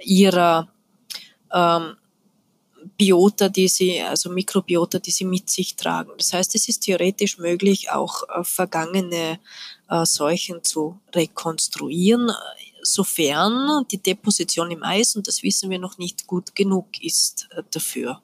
ihrer 0.00 0.72
ähm, 1.52 1.96
Biota, 2.96 3.48
die 3.48 3.68
sie, 3.68 4.00
also 4.00 4.30
Mikrobiota, 4.30 4.98
die 4.98 5.10
sie 5.10 5.24
mit 5.24 5.50
sich 5.50 5.76
tragen. 5.76 6.12
Das 6.16 6.32
heißt, 6.32 6.54
es 6.54 6.68
ist 6.68 6.80
theoretisch 6.80 7.38
möglich, 7.38 7.90
auch 7.90 8.22
äh, 8.28 8.44
vergangene 8.44 9.40
äh, 9.88 10.04
Seuchen 10.04 10.62
zu 10.64 11.00
rekonstruieren, 11.14 12.30
sofern 12.82 13.84
die 13.90 14.02
Deposition 14.02 14.70
im 14.70 14.82
Eis, 14.82 15.16
und 15.16 15.26
das 15.26 15.42
wissen 15.42 15.70
wir 15.70 15.78
noch 15.78 15.98
nicht 15.98 16.26
gut 16.26 16.54
genug 16.54 17.02
ist 17.02 17.48
äh, 17.50 17.62
dafür. 17.70 18.22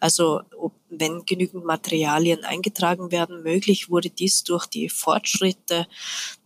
Also 0.00 0.42
ob, 0.58 0.72
wenn 0.88 1.24
genügend 1.24 1.64
Materialien 1.64 2.44
eingetragen 2.44 3.10
werden, 3.10 3.42
möglich 3.42 3.90
wurde 3.90 4.10
dies 4.10 4.44
durch 4.44 4.66
die 4.66 4.88
Fortschritte 4.88 5.86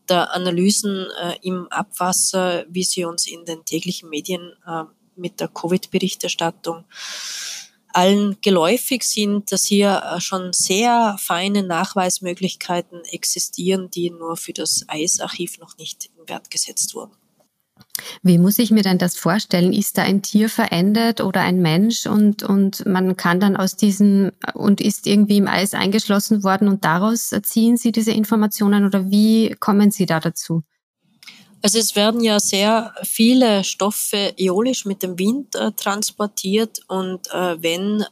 der 0.08 0.34
Analysen 0.34 1.06
äh, 1.22 1.36
im 1.42 1.68
Abwasser, 1.68 2.64
wie 2.68 2.82
sie 2.82 3.04
uns 3.04 3.26
in 3.26 3.44
den 3.44 3.64
täglichen 3.64 4.08
Medien 4.08 4.52
äh, 4.66 4.84
mit 5.16 5.38
der 5.40 5.48
Covid-Berichterstattung 5.48 6.84
allen 7.92 8.36
geläufig 8.40 9.02
sind, 9.04 9.52
dass 9.52 9.64
hier 9.64 10.02
äh, 10.04 10.20
schon 10.20 10.52
sehr 10.52 11.16
feine 11.18 11.62
Nachweismöglichkeiten 11.62 13.02
existieren, 13.04 13.90
die 13.90 14.10
nur 14.10 14.36
für 14.36 14.52
das 14.52 14.84
Eisarchiv 14.88 15.58
noch 15.58 15.76
nicht 15.78 16.10
in 16.16 16.28
Wert 16.28 16.50
gesetzt 16.50 16.94
wurden. 16.94 17.12
Wie 18.22 18.38
muss 18.38 18.58
ich 18.58 18.70
mir 18.70 18.82
denn 18.82 18.98
das 18.98 19.16
vorstellen? 19.16 19.72
Ist 19.72 19.98
da 19.98 20.02
ein 20.02 20.22
Tier 20.22 20.48
verendet 20.48 21.20
oder 21.20 21.40
ein 21.40 21.60
Mensch 21.60 22.06
und, 22.06 22.42
und 22.42 22.86
man 22.86 23.16
kann 23.16 23.40
dann 23.40 23.56
aus 23.56 23.76
diesem 23.76 24.32
und 24.54 24.80
ist 24.80 25.06
irgendwie 25.06 25.38
im 25.38 25.48
Eis 25.48 25.74
eingeschlossen 25.74 26.44
worden 26.44 26.68
und 26.68 26.84
daraus 26.84 27.34
ziehen 27.42 27.76
Sie 27.76 27.92
diese 27.92 28.12
Informationen 28.12 28.84
oder 28.84 29.10
wie 29.10 29.54
kommen 29.58 29.90
Sie 29.90 30.06
da 30.06 30.20
dazu? 30.20 30.62
Also 31.62 31.78
es 31.78 31.94
werden 31.94 32.20
ja 32.20 32.40
sehr 32.40 32.94
viele 33.02 33.64
Stoffe 33.64 34.34
äolisch 34.38 34.84
mit 34.86 35.02
dem 35.02 35.18
Wind 35.18 35.54
äh, 35.54 35.72
transportiert 35.72 36.80
und 36.88 37.28
äh, 37.32 37.62
wenn 37.62 38.04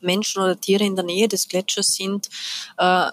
Menschen 0.00 0.42
oder 0.42 0.60
Tiere 0.60 0.84
in 0.84 0.96
der 0.96 1.04
Nähe 1.04 1.28
des 1.28 1.48
Gletschers 1.48 1.94
sind, 1.94 2.28
äh, 2.76 3.10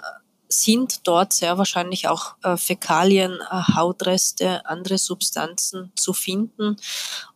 sind 0.50 1.08
dort 1.08 1.32
sehr 1.34 1.58
wahrscheinlich 1.58 2.08
auch 2.10 2.36
äh, 2.44 2.58
Fäkalien, 2.58 3.40
äh, 3.40 3.76
Hautreste, 3.76 4.66
andere 4.66 4.98
Substanzen 4.98 5.92
zu 5.96 6.14
finden. 6.14 6.76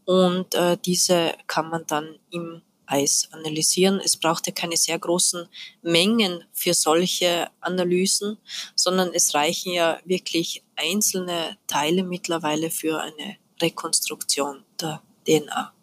Und 0.04 0.54
äh, 0.56 0.78
diese 0.84 1.34
kann 1.48 1.70
man 1.70 1.86
dann 1.88 2.20
im 2.32 2.62
Eis 2.88 3.28
analysieren. 3.32 4.02
Es 4.04 4.18
braucht 4.18 4.48
ja 4.48 4.54
keine 4.54 4.78
sehr 4.78 5.00
großen 5.00 5.48
Mengen 5.82 6.44
für 6.54 6.74
solche 6.74 7.50
Analysen, 7.62 8.38
sondern 8.76 9.12
es 9.14 9.34
reichen 9.34 9.74
ja 9.74 10.00
wirklich 10.06 10.64
einzelne 10.76 11.58
Teile 11.68 12.04
mittlerweile 12.04 12.70
für 12.70 13.02
eine 13.02 13.38
Rekonstruktion 13.62 14.64
der 14.80 15.02
DNA. 15.26 15.74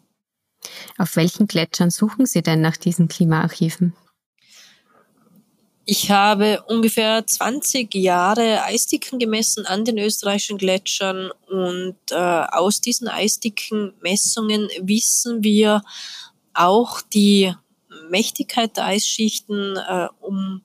Auf 0.97 1.15
welchen 1.15 1.47
Gletschern 1.47 1.89
suchen 1.89 2.25
Sie 2.25 2.41
denn 2.41 2.61
nach 2.61 2.77
diesen 2.77 3.07
Klimaarchiven? 3.07 3.93
Ich 5.85 6.09
habe 6.11 6.63
ungefähr 6.67 7.27
20 7.27 7.93
Jahre 7.95 8.63
Eisdicken 8.63 9.19
gemessen 9.19 9.65
an 9.65 9.83
den 9.83 9.97
österreichischen 9.97 10.57
Gletschern 10.57 11.29
und 11.49 11.97
äh, 12.09 12.15
aus 12.15 12.79
diesen 12.79 13.09
Eisdickenmessungen 13.09 14.69
wissen 14.79 15.43
wir, 15.43 15.81
auch 16.53 17.01
die 17.01 17.53
Mächtigkeit 18.09 18.77
der 18.77 18.85
Eisschichten, 18.85 19.77
äh, 19.77 20.07
um 20.19 20.61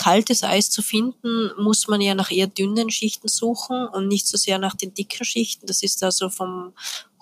kaltes 0.00 0.44
Eis 0.44 0.70
zu 0.70 0.80
finden, 0.80 1.50
muss 1.58 1.86
man 1.86 2.00
ja 2.00 2.14
nach 2.14 2.30
eher 2.30 2.46
dünnen 2.46 2.88
Schichten 2.88 3.28
suchen 3.28 3.86
und 3.86 4.08
nicht 4.08 4.26
so 4.26 4.38
sehr 4.38 4.58
nach 4.58 4.74
den 4.74 4.94
dicken 4.94 5.26
Schichten. 5.26 5.66
Das 5.66 5.82
ist 5.82 6.02
also 6.02 6.30
vom 6.30 6.72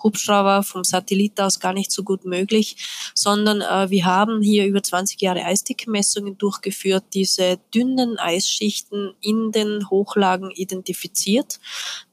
Hubschrauber, 0.01 0.63
vom 0.63 0.85
Satellit 0.85 1.41
aus 1.41 1.59
gar 1.59 1.73
nicht 1.73 1.91
so 1.91 2.03
gut 2.03 2.23
möglich, 2.23 2.77
sondern 3.13 3.59
äh, 3.59 3.89
wir 3.89 4.05
haben 4.05 4.41
hier 4.41 4.65
über 4.65 4.81
20 4.81 5.19
Jahre 5.21 5.43
Eisdickenmessungen 5.43 6.37
durchgeführt, 6.37 7.03
diese 7.13 7.59
dünnen 7.75 8.17
Eisschichten 8.17 9.13
in 9.19 9.51
den 9.51 9.89
Hochlagen 9.89 10.49
identifiziert. 10.51 11.59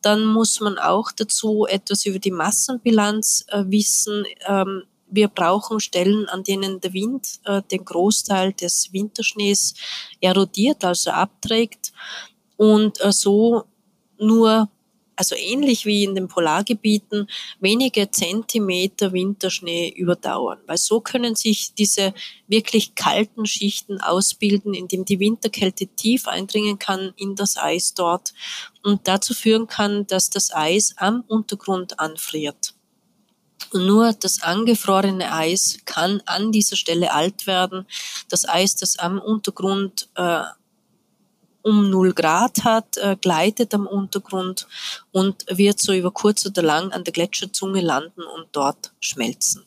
Dann 0.03 0.25
muss 0.25 0.59
man 0.59 0.79
auch 0.79 1.13
dazu 1.13 1.67
etwas 1.67 2.07
über 2.07 2.19
die 2.19 2.33
Massenbilanz 2.33 3.45
äh, 3.49 3.63
wissen. 3.69 4.25
Ähm, 4.49 4.83
wir 5.09 5.29
brauchen 5.29 5.81
Stellen, 5.81 6.29
an 6.29 6.45
denen 6.45 6.81
der 6.81 6.93
Wind 6.93 7.41
äh, 7.45 7.63
den 7.71 7.85
Großteil 7.85 8.53
des 8.53 8.93
Winterschnees 8.93 9.75
erodiert, 10.21 10.85
also 10.85 11.11
abträgt 11.11 11.93
und 12.57 13.01
äh, 13.03 13.13
so 13.13 13.65
nur, 14.19 14.69
also 15.15 15.35
ähnlich 15.35 15.87
wie 15.87 16.05
in 16.05 16.15
den 16.15 16.29
Polargebieten, 16.29 17.29
wenige 17.61 18.11
Zentimeter 18.11 19.13
Winterschnee 19.13 19.89
überdauern. 19.89 20.59
Weil 20.67 20.79
so 20.79 21.01
können 21.01 21.35
sich 21.35 21.75
diese 21.75 22.13
wirklich 22.49 22.95
kalten 22.95 23.47
Schichten 23.47 24.01
ausbilden, 24.01 24.75
indem 24.75 25.05
die 25.05 25.21
Winterkälte 25.21 25.87
tief 25.87 26.29
eindringen 26.29 26.79
kann 26.79 27.13
in 27.17 27.35
das 27.35 27.57
Eis 27.57 27.95
dort 27.95 28.35
und 28.83 29.09
dazu 29.09 29.33
führen 29.35 29.67
kann, 29.67 30.07
dass 30.07 30.31
das 30.31 30.53
Eis 30.53 30.95
am 30.99 31.25
Untergrund 31.27 31.99
anfriert. 31.99 32.76
Nur 33.73 34.13
das 34.13 34.43
angefrorene 34.43 35.33
Eis 35.33 35.79
kann 35.85 36.23
an 36.27 36.53
dieser 36.53 36.77
Stelle 36.77 37.13
alt 37.13 37.47
werden. 37.47 37.87
Das 38.29 38.49
Eis, 38.49 38.77
das 38.77 38.99
am 38.99 39.19
Untergrund 39.19 40.09
äh, 40.15 40.43
um 41.63 41.91
0 41.91 42.13
Grad 42.13 42.63
hat, 42.65 42.97
äh, 42.97 43.17
gleitet 43.21 43.75
am 43.75 43.87
Untergrund 43.87 44.69
und 45.11 45.45
wird 45.49 45.81
so 45.81 45.93
über 45.93 46.13
kurz 46.13 46.47
oder 46.47 46.63
lang 46.63 46.93
an 46.93 47.03
der 47.03 47.13
Gletscherzunge 47.13 47.81
landen 47.81 48.23
und 48.23 48.47
dort 48.53 48.93
schmelzen. 49.01 49.65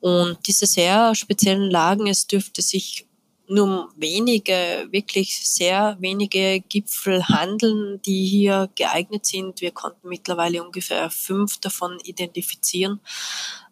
Und 0.00 0.38
diese 0.46 0.66
sehr 0.66 1.14
speziellen 1.14 1.70
Lagen, 1.70 2.06
es 2.08 2.26
dürfte 2.26 2.62
sich 2.62 3.07
nur 3.48 3.92
wenige, 3.96 4.88
wirklich 4.90 5.48
sehr 5.48 5.96
wenige 6.00 6.60
Gipfel 6.60 7.26
handeln, 7.28 8.00
die 8.02 8.26
hier 8.26 8.68
geeignet 8.74 9.26
sind. 9.26 9.60
Wir 9.60 9.70
konnten 9.70 10.08
mittlerweile 10.08 10.62
ungefähr 10.62 11.10
fünf 11.10 11.58
davon 11.58 11.98
identifizieren. 12.04 13.00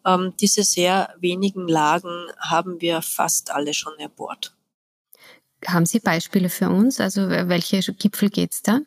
Ähm, 0.04 0.35
diese 0.40 0.62
sehr 0.62 1.14
wenigen 1.18 1.68
Lagen 1.68 2.26
haben 2.38 2.80
wir 2.80 3.02
fast 3.02 3.50
alle 3.50 3.75
schon 3.75 3.99
erbohrt. 3.99 4.54
Haben 5.66 5.87
Sie 5.87 6.00
Beispiele 6.00 6.49
für 6.49 6.68
uns? 6.68 7.00
Also 7.00 7.28
welche 7.28 7.80
Gipfel 7.95 8.30
geht's 8.30 8.62
da? 8.62 8.80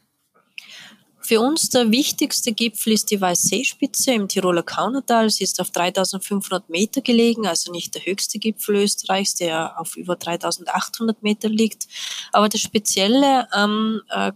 Für 1.30 1.42
uns 1.42 1.70
der 1.70 1.92
wichtigste 1.92 2.54
Gipfel 2.54 2.94
ist 2.94 3.12
die 3.12 3.22
Weißseespitze 3.22 4.14
im 4.14 4.28
Tiroler 4.28 4.64
Kaunertal. 4.64 5.30
Sie 5.30 5.44
ist 5.44 5.62
auf 5.62 5.70
3500 5.70 6.68
Meter 6.72 7.02
gelegen, 7.02 7.46
also 7.46 7.72
nicht 7.72 7.94
der 7.94 8.04
höchste 8.04 8.40
Gipfel 8.40 8.78
Österreichs, 8.78 9.36
der 9.36 9.80
auf 9.80 9.96
über 9.96 10.16
3800 10.16 11.22
Meter 11.22 11.48
liegt. 11.48 11.88
Aber 12.32 12.50
das 12.50 12.62
Spezielle 12.62 13.48
am 13.54 14.02
äh, 14.10 14.32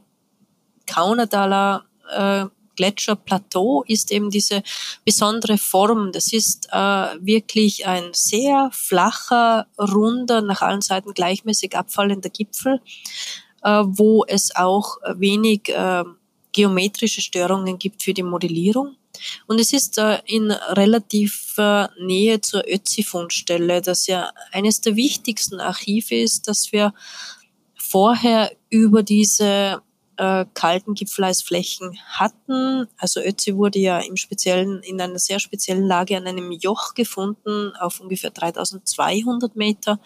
Kaunertaler 0.85 1.83
äh, 2.15 2.45
Gletscherplateau 2.75 3.83
ist 3.87 4.11
eben 4.11 4.29
diese 4.29 4.61
besondere 5.03 5.57
Form. 5.57 6.11
Das 6.11 6.31
ist 6.31 6.67
äh, 6.71 6.77
wirklich 6.77 7.87
ein 7.87 8.11
sehr 8.11 8.69
flacher, 8.71 9.65
runder, 9.79 10.43
nach 10.43 10.61
allen 10.61 10.81
Seiten 10.81 11.15
gleichmäßig 11.15 11.75
abfallender 11.75 12.29
Gipfel, 12.29 12.81
äh, 13.63 13.81
wo 13.83 14.25
es 14.25 14.55
auch 14.55 14.97
wenig 15.15 15.69
äh, 15.69 16.03
geometrische 16.53 17.21
Störungen 17.21 17.77
gibt 17.77 18.03
für 18.03 18.13
die 18.13 18.23
Modellierung. 18.23 18.95
Und 19.47 19.59
es 19.59 19.73
ist 19.73 19.97
äh, 19.97 20.19
in 20.25 20.51
relativer 20.51 21.91
Nähe 21.99 22.41
zur 22.41 22.63
Ötzi-Fundstelle, 22.67 23.81
das 23.81 24.07
ja 24.07 24.31
eines 24.51 24.81
der 24.81 24.95
wichtigsten 24.95 25.59
Archive 25.59 26.15
ist, 26.15 26.47
dass 26.47 26.71
wir 26.71 26.93
vorher 27.75 28.51
über 28.69 29.03
diese 29.03 29.81
äh, 30.17 30.45
kalten 30.53 30.93
Gipfeleisflächen 30.93 31.97
hatten. 32.07 32.87
Also 32.97 33.21
Ötzi 33.21 33.55
wurde 33.55 33.79
ja 33.79 33.99
im 33.99 34.15
Speziellen 34.15 34.81
in 34.83 34.99
einer 34.99 35.19
sehr 35.19 35.39
speziellen 35.39 35.85
Lage 35.85 36.17
an 36.17 36.27
einem 36.27 36.51
Joch 36.51 36.93
gefunden 36.93 37.71
auf 37.79 37.99
ungefähr 37.99 38.31
3200 38.31 39.55
Meter. 39.55 39.99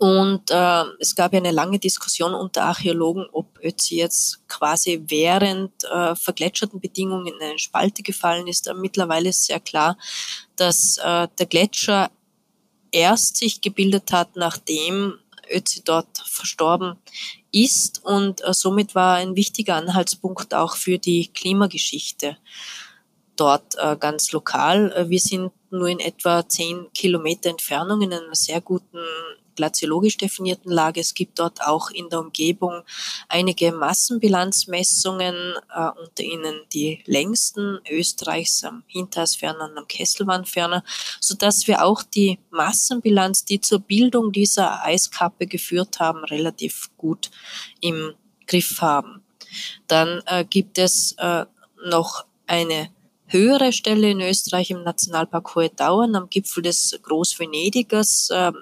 Und 0.00 0.50
äh, 0.50 0.84
es 0.98 1.14
gab 1.14 1.34
ja 1.34 1.40
eine 1.40 1.50
lange 1.50 1.78
Diskussion 1.78 2.32
unter 2.32 2.62
Archäologen, 2.62 3.26
ob 3.32 3.58
Ötzi 3.62 3.96
jetzt 3.96 4.40
quasi 4.48 5.04
während 5.08 5.84
äh, 5.84 6.16
vergletscherten 6.16 6.80
Bedingungen 6.80 7.26
in 7.26 7.34
eine 7.38 7.58
Spalte 7.58 8.02
gefallen 8.02 8.46
ist. 8.46 8.66
Aber 8.66 8.80
mittlerweile 8.80 9.28
ist 9.28 9.44
sehr 9.44 9.60
klar, 9.60 9.98
dass 10.56 10.96
äh, 10.96 11.28
der 11.38 11.44
Gletscher 11.44 12.10
erst 12.92 13.36
sich 13.36 13.60
gebildet 13.60 14.10
hat, 14.10 14.36
nachdem 14.36 15.18
Ötzi 15.50 15.82
dort 15.84 16.16
verstorben 16.24 16.96
ist 17.52 18.02
und 18.02 18.42
äh, 18.42 18.54
somit 18.54 18.94
war 18.94 19.16
ein 19.16 19.36
wichtiger 19.36 19.74
Anhaltspunkt 19.74 20.54
auch 20.54 20.76
für 20.76 20.96
die 20.96 21.26
Klimageschichte 21.26 22.38
dort 23.36 23.74
äh, 23.76 23.98
ganz 23.98 24.32
lokal. 24.32 24.92
Äh, 24.92 25.10
wir 25.10 25.20
sind 25.20 25.52
nur 25.70 25.88
in 25.88 26.00
etwa 26.00 26.48
zehn 26.48 26.86
Kilometer 26.94 27.50
Entfernung 27.50 28.00
in 28.00 28.14
einer 28.14 28.34
sehr 28.34 28.62
guten 28.62 28.98
glaziologisch 29.60 30.16
definierten 30.16 30.72
Lage. 30.72 31.00
Es 31.00 31.12
gibt 31.12 31.38
dort 31.38 31.60
auch 31.60 31.90
in 31.90 32.08
der 32.08 32.20
Umgebung 32.20 32.82
einige 33.28 33.72
Massenbilanzmessungen, 33.72 35.34
äh, 35.74 35.90
unter 36.02 36.22
ihnen 36.22 36.62
die 36.72 37.02
längsten 37.04 37.78
Österreichs 37.90 38.64
am 38.64 38.84
Hintersferner 38.86 39.68
und 39.70 39.76
am 39.76 39.86
Kesselwandferner, 39.86 40.82
so 41.20 41.34
dass 41.34 41.66
wir 41.66 41.84
auch 41.84 42.02
die 42.02 42.38
Massenbilanz, 42.50 43.44
die 43.44 43.60
zur 43.60 43.80
Bildung 43.80 44.32
dieser 44.32 44.82
Eiskappe 44.82 45.46
geführt 45.46 46.00
haben, 46.00 46.24
relativ 46.24 46.88
gut 46.96 47.30
im 47.82 48.14
Griff 48.46 48.80
haben. 48.80 49.22
Dann 49.88 50.22
äh, 50.24 50.46
gibt 50.46 50.78
es 50.78 51.14
äh, 51.18 51.44
noch 51.84 52.24
eine 52.46 52.88
höhere 53.26 53.72
Stelle 53.72 54.10
in 54.10 54.20
Österreich 54.20 54.70
im 54.70 54.82
Nationalpark 54.82 55.54
Hohe 55.54 55.68
Dauern 55.68 56.16
am 56.16 56.30
Gipfel 56.30 56.62
des 56.62 56.98
Großvenedigers, 57.02 58.30
äh, 58.30 58.52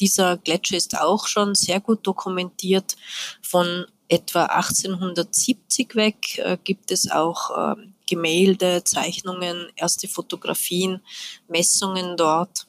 dieser 0.00 0.38
Gletscher 0.38 0.76
ist 0.76 0.98
auch 0.98 1.26
schon 1.26 1.54
sehr 1.54 1.80
gut 1.80 2.06
dokumentiert. 2.06 2.96
Von 3.42 3.86
etwa 4.08 4.46
1870 4.46 5.94
weg 5.94 6.38
äh, 6.38 6.58
gibt 6.62 6.90
es 6.90 7.10
auch 7.10 7.76
äh, 7.76 7.76
Gemälde, 8.08 8.82
Zeichnungen, 8.84 9.68
erste 9.76 10.08
Fotografien, 10.08 11.00
Messungen 11.46 12.16
dort 12.16 12.66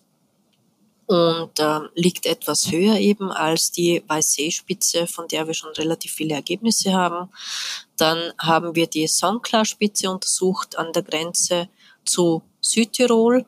und 1.07 1.59
äh, 1.59 1.79
liegt 1.95 2.25
etwas 2.25 2.71
höher 2.71 2.97
eben 2.97 3.31
als 3.31 3.71
die 3.71 4.03
Weißseespitze, 4.07 5.07
von 5.07 5.27
der 5.27 5.47
wir 5.47 5.53
schon 5.53 5.71
relativ 5.71 6.13
viele 6.13 6.35
Ergebnisse 6.35 6.93
haben. 6.93 7.29
Dann 7.97 8.31
haben 8.38 8.75
wir 8.75 8.88
die 8.88 9.07
Songklar-Spitze 9.07 10.09
untersucht 10.11 10.77
an 10.77 10.94
der 10.94 11.03
Grenze 11.03 11.70
zu 12.05 12.44
Südtirol 12.61 13.46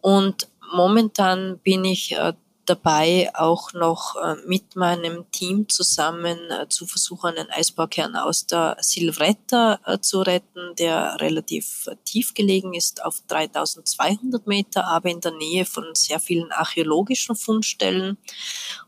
und 0.00 0.48
momentan 0.72 1.58
bin 1.58 1.84
ich 1.84 2.12
äh, 2.12 2.32
dabei, 2.68 3.30
auch 3.34 3.72
noch 3.72 4.16
äh, 4.16 4.36
mit 4.46 4.76
meinem 4.76 5.30
Team 5.30 5.68
zusammen 5.68 6.38
äh, 6.50 6.68
zu 6.68 6.86
versuchen, 6.86 7.36
einen 7.36 7.50
Eisbaukern 7.50 8.16
aus 8.16 8.46
der 8.46 8.76
Silvretta 8.80 9.80
äh, 9.86 9.98
zu 10.00 10.20
retten, 10.20 10.74
der 10.78 11.20
relativ 11.20 11.88
tief 12.04 12.34
gelegen 12.34 12.74
ist, 12.74 13.04
auf 13.04 13.20
3200 13.28 14.46
Meter, 14.46 14.86
aber 14.86 15.08
in 15.10 15.20
der 15.20 15.32
Nähe 15.32 15.64
von 15.64 15.84
sehr 15.94 16.20
vielen 16.20 16.52
archäologischen 16.52 17.36
Fundstellen 17.36 18.18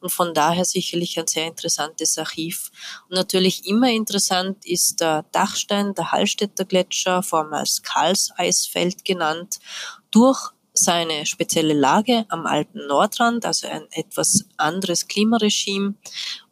und 0.01 0.11
von 0.11 0.35
daher 0.35 0.65
sicherlich 0.65 1.19
ein 1.19 1.27
sehr 1.27 1.47
interessantes 1.47 2.19
Archiv. 2.19 2.71
Und 3.09 3.17
natürlich 3.17 3.67
immer 3.67 3.91
interessant 3.91 4.65
ist 4.67 5.01
der 5.01 5.25
Dachstein, 5.33 5.95
der 5.95 6.13
Hallstätter 6.13 6.65
Gletscher, 6.65 7.23
vormals 7.23 7.83
Karlseisfeld 7.83 9.05
genannt, 9.05 9.59
durch 10.11 10.53
seine 10.85 11.27
spezielle 11.27 11.75
Lage 11.75 12.25
am 12.29 12.47
Alpen 12.47 12.87
Nordrand, 12.87 13.45
also 13.45 13.69
ein 13.69 13.87
etwas 13.93 14.45
anderes 14.57 15.07
Klimaregime 15.07 15.95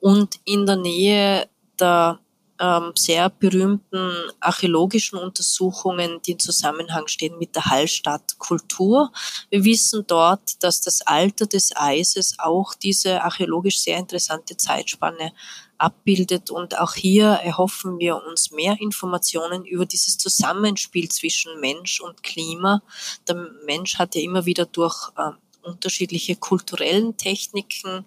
und 0.00 0.38
in 0.44 0.66
der 0.66 0.76
Nähe 0.76 1.48
der 1.80 2.20
ähm, 2.60 2.92
sehr 2.96 3.30
berühmten 3.30 4.10
archäologischen 4.40 5.18
Untersuchungen, 5.18 6.20
die 6.22 6.32
in 6.32 6.38
Zusammenhang 6.38 7.06
stehen 7.06 7.38
mit 7.38 7.54
der 7.54 7.66
Hallstattkultur. 7.66 9.12
Wir 9.50 9.64
wissen 9.64 10.04
dort, 10.06 10.62
dass 10.62 10.80
das 10.80 11.02
Alter 11.02 11.46
des 11.46 11.76
Eises 11.76 12.34
auch 12.38 12.74
diese 12.74 13.22
archäologisch 13.22 13.80
sehr 13.80 13.98
interessante 13.98 14.56
Zeitspanne 14.56 15.32
abbildet. 15.78 16.50
Und 16.50 16.78
auch 16.78 16.94
hier 16.94 17.26
erhoffen 17.26 17.98
wir 17.98 18.22
uns 18.22 18.50
mehr 18.50 18.76
Informationen 18.80 19.64
über 19.64 19.86
dieses 19.86 20.18
Zusammenspiel 20.18 21.08
zwischen 21.08 21.60
Mensch 21.60 22.00
und 22.00 22.22
Klima. 22.22 22.82
Der 23.26 23.36
Mensch 23.64 23.98
hat 23.98 24.14
ja 24.14 24.20
immer 24.22 24.44
wieder 24.44 24.66
durch 24.66 25.10
äh, 25.16 25.30
unterschiedliche 25.62 26.36
kulturellen 26.36 27.16
Techniken 27.16 28.04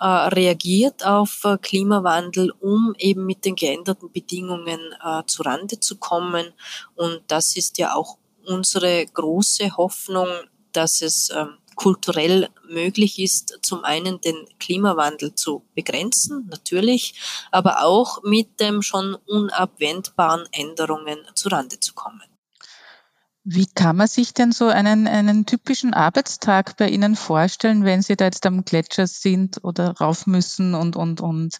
äh, 0.00 0.06
reagiert 0.06 1.06
auf 1.06 1.44
äh, 1.44 1.58
Klimawandel, 1.58 2.52
um 2.60 2.94
eben 2.98 3.24
mit 3.24 3.44
den 3.44 3.54
geänderten 3.54 4.10
Bedingungen 4.10 4.80
äh, 5.04 5.22
zurande 5.26 5.78
zu 5.78 5.96
kommen. 5.96 6.52
Und 6.96 7.22
das 7.28 7.56
ist 7.56 7.78
ja 7.78 7.94
auch 7.94 8.18
unsere 8.44 9.06
große 9.06 9.76
Hoffnung, 9.76 10.26
dass 10.72 11.02
es 11.02 11.30
ähm, 11.30 11.58
kulturell 11.74 12.48
möglich 12.68 13.18
ist, 13.18 13.58
zum 13.62 13.84
einen 13.84 14.20
den 14.20 14.36
Klimawandel 14.58 15.34
zu 15.34 15.64
begrenzen, 15.74 16.46
natürlich, 16.50 17.14
aber 17.50 17.84
auch 17.84 18.22
mit 18.22 18.60
dem 18.60 18.82
schon 18.82 19.16
unabwendbaren 19.26 20.46
Änderungen 20.52 21.18
zurande 21.34 21.80
zu 21.80 21.94
kommen. 21.94 22.22
Wie 23.44 23.66
kann 23.66 23.96
man 23.96 24.06
sich 24.06 24.34
denn 24.34 24.52
so 24.52 24.68
einen, 24.68 25.08
einen 25.08 25.46
typischen 25.46 25.94
Arbeitstag 25.94 26.76
bei 26.76 26.88
Ihnen 26.88 27.16
vorstellen, 27.16 27.84
wenn 27.84 28.00
Sie 28.00 28.14
da 28.14 28.26
jetzt 28.26 28.46
am 28.46 28.64
Gletscher 28.64 29.08
sind 29.08 29.64
oder 29.64 29.96
rauf 29.96 30.28
müssen 30.28 30.76
und, 30.76 30.94
und, 30.94 31.20
und 31.20 31.58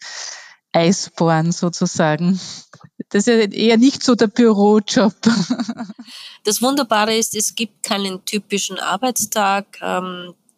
Eis 0.73 1.11
bohren 1.11 1.53
sozusagen? 1.53 2.41
Das 3.11 3.27
ist 3.27 3.29
ja 3.29 3.35
eher 3.35 3.77
nicht 3.77 4.03
so 4.03 4.15
der 4.15 4.29
Bürojob. 4.29 5.15
Das 6.45 6.61
Wunderbare 6.61 7.15
ist, 7.15 7.37
es 7.37 7.55
gibt 7.55 7.85
keinen 7.85 8.25
typischen 8.25 8.79
Arbeitstag. 8.81 9.79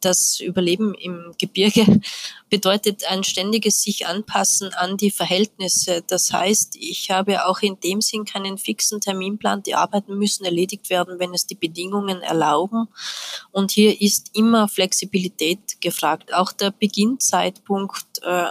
Das 0.05 0.39
Überleben 0.39 0.93
im 0.93 1.35
Gebirge 1.39 2.01
bedeutet 2.51 3.11
ein 3.11 3.25
ständiges 3.25 3.81
sich 3.83 4.07
anpassen 4.07 4.75
an 4.75 4.99
die 4.99 5.11
Verhältnisse. 5.11 6.05
Das 6.07 6.31
heißt, 6.31 6.77
ich 6.79 7.11
habe 7.11 7.47
auch 7.47 7.61
in 7.63 7.81
dem 7.81 8.03
Sinn 8.03 8.27
keinen 8.27 8.59
fixen 8.59 9.01
Terminplan. 9.01 9.63
Die 9.63 9.75
Arbeiten 9.75 10.19
müssen 10.19 10.45
erledigt 10.45 10.91
werden, 10.91 11.19
wenn 11.19 11.33
es 11.33 11.47
die 11.47 11.55
Bedingungen 11.55 12.21
erlauben. 12.21 12.89
Und 13.51 13.71
hier 13.71 13.99
ist 13.99 14.31
immer 14.35 14.69
Flexibilität 14.69 15.81
gefragt. 15.81 16.35
Auch 16.35 16.53
der 16.53 16.71
Beginnzeitpunkt 16.71 18.05
äh, 18.25 18.49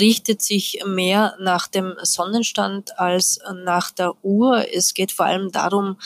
richtet 0.00 0.42
sich 0.42 0.80
mehr 0.86 1.36
nach 1.40 1.66
dem 1.66 1.94
Sonnenstand 2.02 3.00
als 3.00 3.40
nach 3.64 3.90
der 3.90 4.12
Uhr. 4.24 4.64
Es 4.72 4.94
geht 4.94 5.10
vor 5.10 5.26
allem 5.26 5.50
darum, 5.50 5.96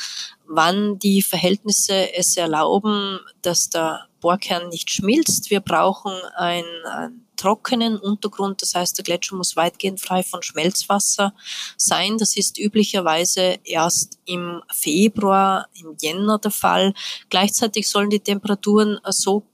wann 0.46 0.98
die 0.98 1.20
Verhältnisse 1.20 2.14
es 2.14 2.38
erlauben, 2.38 3.20
dass 3.42 3.68
der 3.68 4.07
Bohrkern 4.20 4.68
nicht 4.68 4.90
schmilzt. 4.90 5.50
Wir 5.50 5.60
brauchen 5.60 6.12
einen, 6.36 6.86
einen 6.86 7.26
trockenen 7.36 7.98
Untergrund, 7.98 8.62
das 8.62 8.74
heißt, 8.74 8.98
der 8.98 9.04
Gletscher 9.04 9.36
muss 9.36 9.56
weitgehend 9.56 10.00
frei 10.00 10.22
von 10.22 10.42
Schmelzwasser 10.42 11.34
sein. 11.76 12.18
Das 12.18 12.36
ist 12.36 12.58
üblicherweise 12.58 13.58
erst 13.64 14.18
im 14.24 14.62
Februar, 14.72 15.68
im 15.74 15.96
Jänner 16.00 16.38
der 16.38 16.50
Fall. 16.50 16.92
Gleichzeitig 17.30 17.88
sollen 17.88 18.10
die 18.10 18.20
Temperaturen 18.20 18.98
so 19.06 19.44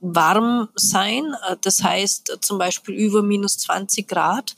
warm 0.00 0.68
sein, 0.74 1.34
äh, 1.48 1.56
das 1.60 1.82
heißt 1.82 2.30
äh, 2.30 2.40
zum 2.40 2.58
Beispiel 2.58 2.94
über 2.94 3.22
minus 3.22 3.58
20 3.58 4.06
Grad, 4.06 4.54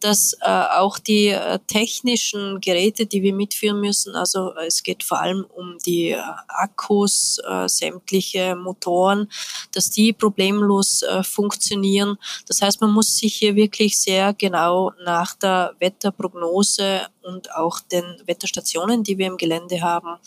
dass 0.00 0.34
äh, 0.40 0.46
auch 0.46 0.98
die 0.98 1.36
technischen 1.66 2.60
Geräte, 2.60 3.06
die 3.06 3.22
wir 3.22 3.34
mitführen 3.34 3.80
müssen, 3.80 4.14
also 4.14 4.54
es 4.66 4.82
geht 4.82 5.02
vor 5.02 5.20
allem 5.20 5.44
um 5.54 5.76
die 5.84 6.16
Akkus, 6.48 7.40
sämtliche 7.66 8.56
Motoren, 8.56 9.30
dass 9.72 9.90
die 9.90 10.12
problemlos 10.12 11.02
funktionieren. 11.22 12.16
Das 12.46 12.62
heißt, 12.62 12.80
man 12.80 12.92
muss 12.92 13.16
sich 13.16 13.34
hier 13.34 13.54
wirklich 13.56 13.98
sehr 13.98 14.34
genau 14.34 14.92
nach 15.04 15.34
der 15.34 15.74
Wetterprognose 15.78 17.06
und 17.26 17.52
auch 17.54 17.80
den 17.80 18.04
Wetterstationen, 18.24 19.02
die 19.02 19.18
wir 19.18 19.26
im 19.26 19.36
Gelände 19.36 19.82
haben, 19.82 20.18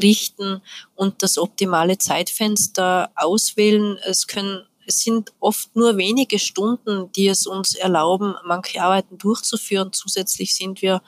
richten 0.00 0.62
und 0.94 1.22
das 1.22 1.36
optimale 1.38 1.98
Zeitfenster 1.98 3.10
auswählen. 3.16 3.98
Es 4.04 4.26
können 4.26 4.66
es 4.86 5.00
sind 5.00 5.32
oft 5.40 5.74
nur 5.76 5.96
wenige 5.96 6.38
Stunden, 6.38 7.10
die 7.12 7.28
es 7.28 7.46
uns 7.46 7.74
erlauben, 7.74 8.34
manche 8.44 8.82
Arbeiten 8.82 9.16
durchzuführen. 9.16 9.92
Zusätzlich 9.92 10.54
sind 10.54 10.82
wir 10.82 11.00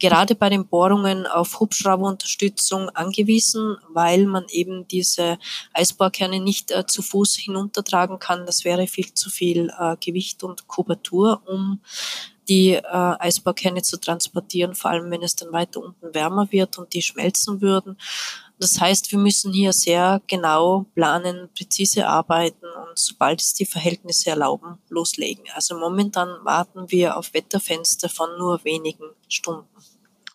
gerade 0.00 0.34
bei 0.34 0.48
den 0.48 0.66
Bohrungen 0.66 1.26
auf 1.26 1.60
Hubschrauberunterstützung 1.60 2.88
angewiesen, 2.90 3.76
weil 3.88 4.26
man 4.26 4.46
eben 4.48 4.88
diese 4.88 5.38
Eisbohrkerne 5.72 6.40
nicht 6.40 6.72
äh, 6.72 6.86
zu 6.86 7.02
Fuß 7.02 7.36
hinuntertragen 7.36 8.18
kann. 8.18 8.46
Das 8.46 8.64
wäre 8.64 8.86
viel 8.86 9.14
zu 9.14 9.30
viel 9.30 9.70
äh, 9.78 9.96
Gewicht 10.04 10.42
und 10.42 10.66
Kubatur, 10.66 11.42
um 11.46 11.80
die 12.48 12.72
äh, 12.72 12.82
Eisbohrkerne 12.82 13.82
zu 13.82 14.00
transportieren, 14.00 14.74
vor 14.74 14.90
allem 14.90 15.10
wenn 15.10 15.22
es 15.22 15.36
dann 15.36 15.52
weiter 15.52 15.80
unten 15.80 16.12
wärmer 16.12 16.50
wird 16.50 16.78
und 16.78 16.92
die 16.92 17.02
schmelzen 17.02 17.60
würden. 17.60 17.96
Das 18.58 18.78
heißt, 18.78 19.12
wir 19.12 19.18
müssen 19.18 19.52
hier 19.52 19.72
sehr 19.72 20.20
genau 20.26 20.84
planen, 20.94 21.48
präzise 21.56 22.06
arbeiten 22.06 22.66
und 22.66 22.98
sobald 22.98 23.40
es 23.40 23.54
die 23.54 23.64
Verhältnisse 23.64 24.30
erlauben, 24.30 24.78
loslegen. 24.88 25.44
Also 25.54 25.78
momentan 25.78 26.28
warten 26.44 26.90
wir 26.90 27.16
auf 27.16 27.32
Wetterfenster 27.32 28.08
von 28.08 28.36
nur 28.36 28.62
wenigen 28.64 29.06
Stunden. 29.28 29.66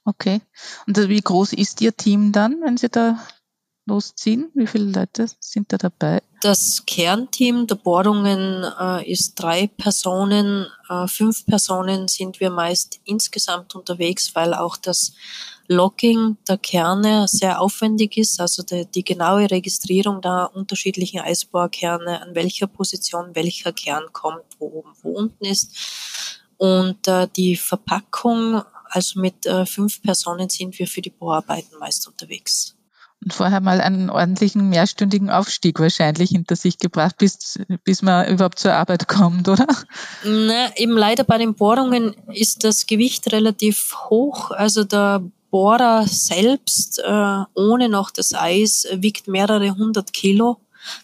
Okay. 0.06 0.42
Und 0.88 0.98
wie 1.10 1.20
groß 1.20 1.54
ist 1.54 1.82
Ihr 1.82 1.96
Team 1.96 2.32
dann, 2.32 2.62
wenn 2.62 2.78
Sie 2.78 2.90
da 2.90 3.20
losziehen? 3.86 4.52
Wie 4.54 4.68
viele 4.68 4.92
Leute 4.92 5.28
sind 5.40 5.74
da 5.74 5.78
dabei? 5.78 6.22
Das 6.42 6.86
Kernteam 6.86 7.66
der 7.66 7.76
Bohrungen 7.76 8.64
äh, 8.80 9.12
ist 9.12 9.36
drei 9.36 9.68
Personen. 9.68 10.68
Äh, 10.90 11.08
fünf 11.08 11.46
Personen 11.46 12.08
sind 12.08 12.40
wir 12.40 12.52
meist 12.52 13.00
insgesamt 13.04 13.74
unterwegs, 13.74 14.36
weil 14.36 14.54
auch 14.54 14.78
das 14.78 15.14
Logging 15.68 16.38
der 16.48 16.60
Kerne 16.60 17.28
sehr 17.28 17.60
aufwendig 17.60 18.18
ist, 18.18 18.40
also 18.40 18.62
die, 18.62 18.86
die 18.86 19.04
genaue 19.04 19.50
Registrierung 19.50 20.22
der 20.22 20.52
unterschiedlichen 20.54 21.22
Eisbohrkerne, 21.22 22.22
an 22.22 22.36
welcher 22.36 22.68
Position 22.68 23.34
welcher 23.34 23.74
Kern 23.74 24.04
kommt, 24.12 24.44
wo 24.60 24.68
oben, 24.68 24.92
wo 25.02 25.10
unten 25.12 25.46
ist. 25.46 25.76
Und 26.58 27.08
äh, 27.08 27.28
die 27.36 27.56
Verpackung, 27.56 28.62
also 28.96 29.20
mit 29.20 29.46
äh, 29.46 29.66
fünf 29.66 30.02
Personen 30.02 30.50
sind 30.50 30.80
wir 30.80 30.88
für 30.88 31.02
die 31.02 31.10
Bohrarbeiten 31.10 31.78
meist 31.80 32.08
unterwegs. 32.08 32.76
Und 33.24 33.34
vorher 33.34 33.62
mal 33.62 33.82
einen 33.82 34.10
ordentlichen 34.10 34.70
mehrstündigen 34.70 35.30
Aufstieg 35.30 35.80
wahrscheinlich 35.80 36.30
hinter 36.30 36.56
sich 36.56 36.78
gebracht, 36.78 37.18
bis, 37.18 37.60
bis 37.84 38.02
man 38.02 38.28
überhaupt 38.28 38.60
zur 38.60 38.74
Arbeit 38.74 39.08
kommt, 39.08 39.48
oder? 39.48 39.68
Na, 40.24 40.76
eben 40.76 40.98
leider 40.98 41.24
bei 41.24 41.38
den 41.38 41.56
Bohrungen 41.56 42.16
ist 42.28 42.64
das 42.64 42.86
Gewicht 42.86 43.32
relativ 43.32 43.96
hoch. 44.10 44.52
Also 44.52 44.84
der 44.84 45.24
Bohrer 45.50 46.06
selbst, 46.08 47.00
äh, 47.00 47.44
ohne 47.56 47.90
noch 47.90 48.12
das 48.12 48.34
Eis, 48.34 48.86
wiegt 48.94 49.28
mehrere 49.28 49.76
hundert 49.76 50.14
Kilo. 50.14 50.58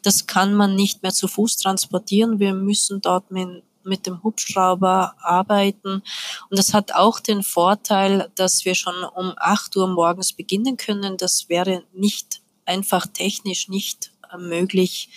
Das 0.04 0.28
kann 0.28 0.54
man 0.54 0.76
nicht 0.76 1.02
mehr 1.02 1.14
zu 1.14 1.28
Fuß 1.28 1.58
transportieren. 1.58 2.40
Wir 2.40 2.54
müssen 2.54 3.02
dort 3.02 3.32
mit, 3.32 3.64
mit 3.84 4.06
dem 4.06 4.24
Hubschrauber 4.24 5.16
arbeiten. 5.20 6.04
Und 6.50 6.60
das 6.60 6.74
hat 6.74 6.94
auch 6.94 7.20
den 7.20 7.44
Vorteil, 7.44 8.30
dass 8.36 8.66
wir 8.66 8.76
schon 8.76 9.04
um 9.16 9.34
acht 9.38 9.76
Uhr 9.76 9.88
morgens 9.88 10.34
beginnen 10.34 10.78
können. 10.78 11.18
Das 11.18 11.50
wäre 11.50 11.84
nicht 11.94 12.42
einfach 12.66 13.08
technisch 13.08 13.68
nicht 13.68 14.12
möglich, 14.38 15.10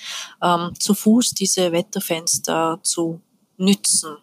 ähm, 0.42 0.72
zu 0.78 0.94
Fuß 0.94 1.34
diese 1.34 1.72
Wetterfenster 1.72 2.80
zu 2.82 3.20
nützen. 3.56 4.16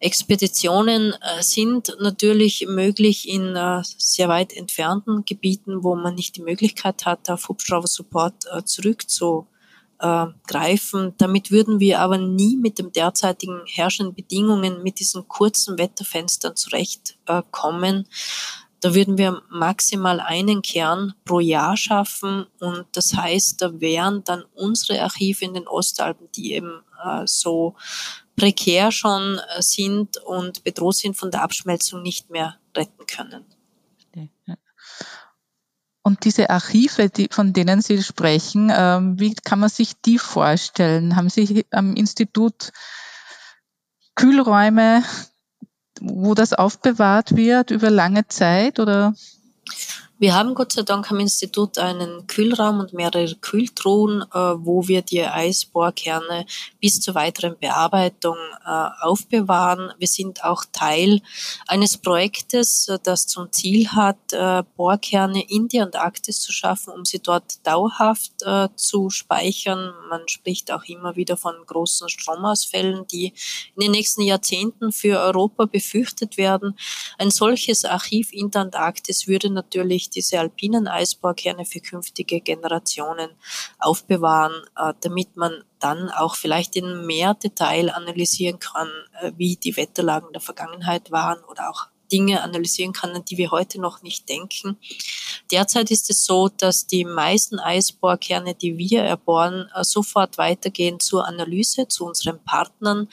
Expeditionen 0.00 1.14
äh, 1.14 1.42
sind 1.42 1.96
natürlich 1.98 2.66
möglich 2.68 3.26
in 3.26 3.56
äh, 3.56 3.82
sehr 3.82 4.28
weit 4.28 4.52
entfernten 4.52 5.24
Gebieten, 5.24 5.82
wo 5.82 5.96
man 5.96 6.14
nicht 6.14 6.36
die 6.36 6.42
Möglichkeit 6.42 7.06
hat, 7.06 7.30
auf 7.30 7.48
Hubschrauber-Support 7.48 8.44
äh, 10.00 10.26
zurückzugreifen. 10.54 11.14
Damit 11.18 11.50
würden 11.50 11.80
wir 11.80 12.00
aber 12.00 12.18
nie 12.18 12.56
mit 12.56 12.78
den 12.78 12.92
derzeitigen 12.92 13.62
herrschenden 13.66 14.14
Bedingungen, 14.14 14.82
mit 14.82 15.00
diesen 15.00 15.26
kurzen 15.28 15.78
Wetterfenstern 15.78 16.56
zurechtkommen. 16.56 18.06
Da 18.80 18.94
würden 18.94 19.16
wir 19.16 19.42
maximal 19.50 20.20
einen 20.20 20.60
Kern 20.60 21.14
pro 21.24 21.40
Jahr 21.40 21.76
schaffen 21.76 22.46
und 22.60 22.84
das 22.92 23.14
heißt, 23.14 23.62
da 23.62 23.80
wären 23.80 24.22
dann 24.24 24.44
unsere 24.54 25.00
Archive 25.00 25.42
in 25.42 25.54
den 25.54 25.66
Ostalpen, 25.66 26.28
die 26.36 26.52
eben 26.52 26.82
äh, 27.02 27.22
so 27.24 27.76
prekär 28.36 28.92
schon 28.92 29.38
äh, 29.38 29.62
sind 29.62 30.18
und 30.18 30.64
bedroht 30.64 30.96
sind 30.96 31.16
von 31.16 31.30
der 31.30 31.42
Abschmelzung 31.42 32.02
nicht 32.02 32.28
mehr 32.28 32.56
retten 32.76 33.06
können. 33.06 33.46
Und 36.06 36.26
diese 36.26 36.50
Archive, 36.50 37.08
die, 37.08 37.28
von 37.30 37.54
denen 37.54 37.80
Sie 37.80 38.02
sprechen, 38.02 38.70
ähm, 38.70 39.18
wie 39.18 39.34
kann 39.34 39.58
man 39.58 39.70
sich 39.70 39.94
die 40.02 40.18
vorstellen? 40.18 41.16
Haben 41.16 41.30
Sie 41.30 41.64
am 41.70 41.96
Institut 41.96 42.72
Kühlräume, 44.14 45.02
wo 46.02 46.34
das 46.34 46.52
aufbewahrt 46.52 47.36
wird 47.36 47.70
über 47.70 47.88
lange 47.88 48.28
Zeit 48.28 48.78
oder? 48.80 49.14
Wir 50.16 50.36
haben 50.36 50.54
Gott 50.54 50.70
sei 50.70 50.82
Dank 50.82 51.10
am 51.10 51.18
Institut 51.18 51.76
einen 51.76 52.28
Kühlraum 52.28 52.78
und 52.78 52.92
mehrere 52.92 53.34
Kühltruhen, 53.34 54.22
äh, 54.22 54.38
wo 54.38 54.86
wir 54.86 55.02
die 55.02 55.24
Eisbohrkerne 55.24 56.46
bis 56.80 57.00
zur 57.00 57.16
weiteren 57.16 57.58
Bearbeitung 57.58 58.36
äh, 58.64 58.88
aufbewahren. 59.00 59.92
Wir 59.98 60.06
sind 60.06 60.44
auch 60.44 60.64
Teil 60.70 61.20
eines 61.66 61.98
Projektes, 61.98 62.86
äh, 62.86 63.00
das 63.02 63.26
zum 63.26 63.50
Ziel 63.50 63.88
hat, 63.88 64.16
Bohrkerne 64.76 65.44
in 65.48 65.66
die 65.68 65.80
Antarktis 65.80 66.40
zu 66.40 66.52
schaffen, 66.52 66.92
um 66.92 67.04
sie 67.04 67.20
dort 67.20 67.66
dauerhaft 67.66 68.32
zu 68.76 69.10
speichern. 69.10 69.92
Man 70.08 70.22
spricht 70.26 70.72
auch 70.72 70.84
immer 70.84 71.16
wieder 71.16 71.36
von 71.36 71.54
großen 71.66 72.08
Stromausfällen, 72.08 73.06
die 73.06 73.32
in 73.76 73.82
den 73.82 73.90
nächsten 73.92 74.22
Jahrzehnten 74.22 74.92
für 74.92 75.20
Europa 75.20 75.66
befürchtet 75.66 76.36
werden. 76.36 76.76
Ein 77.18 77.30
solches 77.30 77.84
Archiv 77.84 78.32
in 78.32 78.50
der 78.50 78.62
Antarktis 78.62 79.28
würde 79.28 79.50
natürlich 79.50 80.03
sich 80.04 80.10
diese 80.10 80.40
alpinen 80.40 80.88
Eisbohrkerne 80.88 81.64
für 81.64 81.80
künftige 81.80 82.40
Generationen 82.40 83.30
aufbewahren, 83.78 84.54
äh, 84.76 84.92
damit 85.00 85.36
man 85.36 85.64
dann 85.80 86.10
auch 86.10 86.36
vielleicht 86.36 86.76
in 86.76 87.06
mehr 87.06 87.34
Detail 87.34 87.90
analysieren 87.90 88.58
kann, 88.58 88.88
äh, 89.20 89.32
wie 89.36 89.56
die 89.56 89.76
Wetterlagen 89.76 90.32
der 90.32 90.40
Vergangenheit 90.40 91.10
waren 91.10 91.42
oder 91.44 91.70
auch 91.70 91.86
Dinge 92.14 92.42
analysieren 92.42 92.92
kann, 92.92 93.10
an 93.10 93.24
die 93.24 93.38
wir 93.38 93.50
heute 93.50 93.80
noch 93.80 94.02
nicht 94.02 94.28
denken. 94.28 94.76
Derzeit 95.50 95.90
ist 95.90 96.08
es 96.10 96.24
so, 96.24 96.48
dass 96.48 96.86
die 96.86 97.04
meisten 97.04 97.58
Eisbohrkerne, 97.58 98.54
die 98.54 98.78
wir 98.78 99.02
erbohren, 99.02 99.68
äh, 99.74 99.82
sofort 99.82 100.38
weitergehen 100.38 101.00
zur 101.00 101.26
Analyse, 101.26 101.88
zu 101.88 102.06
unseren 102.06 102.38
Partnern 102.44 103.08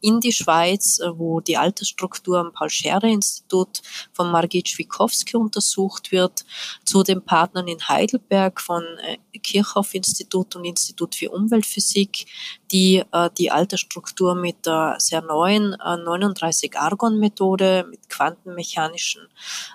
in 0.00 0.20
die 0.20 0.32
Schweiz, 0.32 1.00
äh, 1.00 1.18
wo 1.18 1.40
die 1.40 1.56
Altersstruktur 1.56 2.38
am 2.38 2.52
Paul-Scherrer-Institut 2.52 3.82
von 4.12 4.30
Margit 4.30 4.68
Schwikowski 4.68 5.36
untersucht 5.36 6.12
wird, 6.12 6.44
zu 6.84 7.02
den 7.02 7.24
Partnern 7.24 7.66
in 7.66 7.88
Heidelberg 7.88 8.60
von 8.60 8.84
äh, 8.98 9.18
Kirchhoff-Institut 9.36 10.54
und 10.54 10.64
Institut 10.64 11.16
für 11.16 11.30
Umweltphysik, 11.30 12.26
die 12.70 13.02
die 13.38 13.50
Altersstruktur 13.50 14.34
mit 14.34 14.66
der 14.66 14.96
sehr 14.98 15.22
neuen 15.22 15.74
39-Argon-Methode 15.74 17.86
mit 17.88 18.04
Quanten 18.08 18.43
quantenmechanischen 18.44 19.28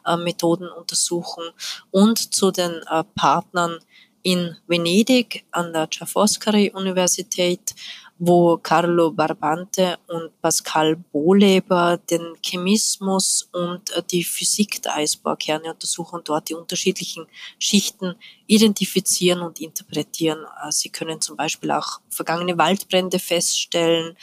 äh, 0.05 0.17
Methoden 0.17 0.69
untersuchen 0.69 1.43
und 1.91 2.33
zu 2.33 2.51
den 2.51 2.71
äh, 2.89 3.03
Partnern 3.15 3.79
in 4.21 4.55
Venedig 4.67 5.45
an 5.51 5.71
der 5.71 5.87
Ca' 5.87 6.05
Foscari 6.05 6.71
Universität, 6.73 7.73
wo 8.21 8.57
Carlo 8.57 9.11
Barbante 9.11 9.97
und 10.07 10.41
Pascal 10.41 10.97
Bohleber 10.97 11.97
den 11.97 12.35
Chemismus 12.43 13.47
und 13.53 13.89
äh, 13.91 14.03
die 14.11 14.25
Physik 14.25 14.81
der 14.81 14.97
Eisbohrkerne 14.97 15.71
untersuchen, 15.71 16.19
dort 16.25 16.49
die 16.49 16.53
unterschiedlichen 16.53 17.27
Schichten 17.57 18.15
identifizieren 18.45 19.41
und 19.41 19.61
interpretieren. 19.61 20.39
Äh, 20.61 20.71
sie 20.71 20.89
können 20.89 21.21
zum 21.21 21.37
Beispiel 21.37 21.71
auch 21.71 22.01
vergangene 22.09 22.57
Waldbrände 22.57 23.19
feststellen, 23.19 24.17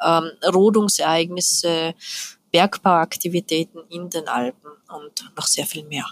ähm, 0.00 0.30
Rodungsereignisse, 0.46 1.94
Bergbauaktivitäten 2.52 3.82
in 3.88 4.10
den 4.10 4.28
Alpen 4.28 4.70
und 4.88 5.32
noch 5.36 5.46
sehr 5.46 5.66
viel 5.66 5.84
mehr. 5.84 6.06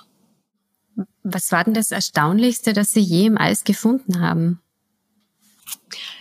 Was 1.22 1.52
war 1.52 1.64
denn 1.64 1.74
das 1.74 1.90
Erstaunlichste, 1.90 2.72
das 2.72 2.92
Sie 2.92 3.00
je 3.00 3.26
im 3.26 3.38
Eis 3.38 3.64
gefunden 3.64 4.20
haben? 4.20 4.60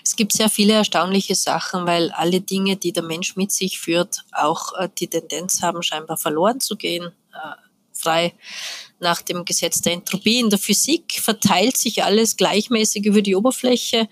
es 0.03 0.15
gibt 0.15 0.33
sehr 0.33 0.49
viele 0.49 0.73
erstaunliche 0.73 1.35
Sachen, 1.35 1.85
weil 1.85 2.11
alle 2.11 2.39
Dinge, 2.39 2.77
die 2.77 2.93
der 2.93 3.03
Mensch 3.03 3.35
mit 3.35 3.51
sich 3.51 3.79
führt, 3.79 4.23
auch 4.31 4.73
äh, 4.77 4.89
die 4.97 5.07
Tendenz 5.07 5.61
haben, 5.61 5.83
scheinbar 5.83 6.17
verloren 6.17 6.59
zu 6.59 6.77
gehen. 6.77 7.11
Äh, 7.33 7.55
frei 7.93 8.33
nach 8.99 9.21
dem 9.21 9.43
Gesetz 9.43 9.81
der 9.81 9.93
Entropie. 9.93 10.39
In 10.39 10.49
der 10.49 10.59
Physik 10.59 11.19
verteilt 11.21 11.77
sich 11.77 12.03
alles 12.03 12.37
gleichmäßig 12.37 13.05
über 13.05 13.21
die 13.21 13.35
Oberfläche 13.35 14.07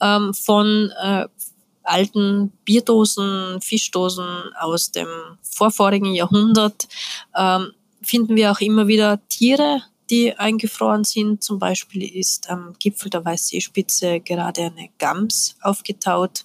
ähm, 0.00 0.34
von 0.34 0.90
äh, 1.00 1.26
alten 1.82 2.52
Bierdosen, 2.64 3.60
Fischdosen 3.60 4.26
aus 4.58 4.90
dem 4.90 5.08
vorvorigen 5.42 6.14
Jahrhundert. 6.14 6.88
Ähm, 7.36 7.72
finden 8.02 8.36
wir 8.36 8.52
auch 8.52 8.60
immer 8.60 8.88
wieder 8.88 9.20
Tiere, 9.28 9.82
die 10.10 10.36
eingefroren 10.36 11.04
sind. 11.04 11.42
Zum 11.42 11.58
Beispiel 11.58 12.02
ist 12.02 12.50
am 12.50 12.74
Gipfel 12.78 13.10
der 13.10 13.24
Weißseespitze 13.24 14.20
gerade 14.20 14.62
eine 14.62 14.90
Gams 14.98 15.56
aufgetaut. 15.62 16.44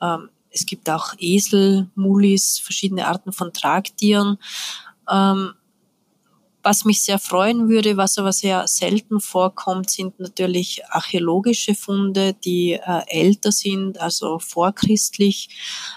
Ähm, 0.00 0.30
es 0.50 0.64
gibt 0.64 0.88
auch 0.88 1.12
Esel, 1.18 1.90
Mulis, 1.94 2.58
verschiedene 2.58 3.06
Arten 3.06 3.32
von 3.32 3.52
Tragtieren. 3.52 4.38
Ähm, 5.10 5.52
was 6.66 6.84
mich 6.84 7.04
sehr 7.04 7.20
freuen 7.20 7.68
würde, 7.68 7.96
was 7.96 8.18
aber 8.18 8.32
sehr 8.32 8.66
selten 8.66 9.20
vorkommt, 9.20 9.88
sind 9.88 10.18
natürlich 10.18 10.84
archäologische 10.88 11.76
Funde, 11.76 12.34
die 12.34 12.72
äh, 12.72 13.02
älter 13.06 13.52
sind, 13.52 14.00
also 14.00 14.40
vorchristlich. 14.40 15.48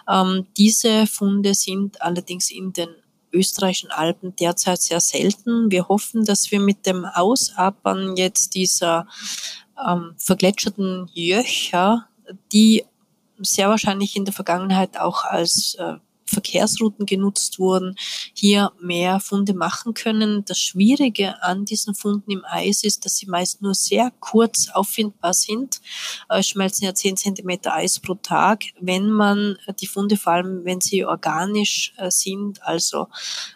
Ähm, 0.08 0.46
diese 0.58 1.08
Funde 1.08 1.56
sind 1.56 2.00
allerdings 2.04 2.52
in 2.52 2.72
den 2.72 2.90
österreichischen 3.32 3.90
Alpen 3.90 4.36
derzeit 4.36 4.80
sehr 4.80 5.00
selten. 5.00 5.72
Wir 5.72 5.88
hoffen, 5.88 6.24
dass 6.24 6.52
wir 6.52 6.60
mit 6.60 6.86
dem 6.86 7.04
Ausabern 7.04 8.16
jetzt 8.16 8.54
dieser 8.54 9.08
ähm, 9.84 10.14
vergletscherten 10.20 11.10
Jöcher, 11.16 12.06
die 12.54 12.86
sehr 13.40 13.70
wahrscheinlich 13.70 14.16
in 14.16 14.26
der 14.26 14.36
Vergangenheit 14.36 15.00
auch 15.00 15.24
als 15.24 15.74
äh, 15.80 15.96
Verkehrsrouten 16.30 17.06
genutzt 17.06 17.60
wurden, 17.60 17.96
hier 18.34 18.72
mehr 18.80 19.20
Funde 19.20 19.54
machen 19.54 19.94
können. 19.94 20.46
Das 20.46 20.60
Schwierige 20.60 21.42
an 21.44 21.66
diesen 21.66 21.96
Funden 21.96 22.32
im 22.32 22.46
Eis 22.46 22.84
ist, 22.84 23.06
dass 23.06 23.18
sie 23.18 23.26
meist 23.26 23.62
nur 23.62 23.74
sehr 23.74 24.12
kurz 24.20 24.70
auffindbar 24.70 25.34
sind. 25.34 25.82
Es 26.30 26.48
schmelzen 26.48 26.86
ja 26.86 26.94
10 26.94 27.18
Zentimeter 27.18 27.74
Eis 27.74 28.00
pro 28.00 28.16
Tag. 28.16 28.64
Wenn 28.80 29.10
man 29.10 29.58
die 29.80 29.88
Funde, 29.88 30.18
vor 30.18 30.34
allem 30.34 30.66
wenn 30.66 30.82
sie 30.82 31.06
organisch 31.06 31.94
äh, 31.98 32.12
sind, 32.12 32.62
also 32.64 33.08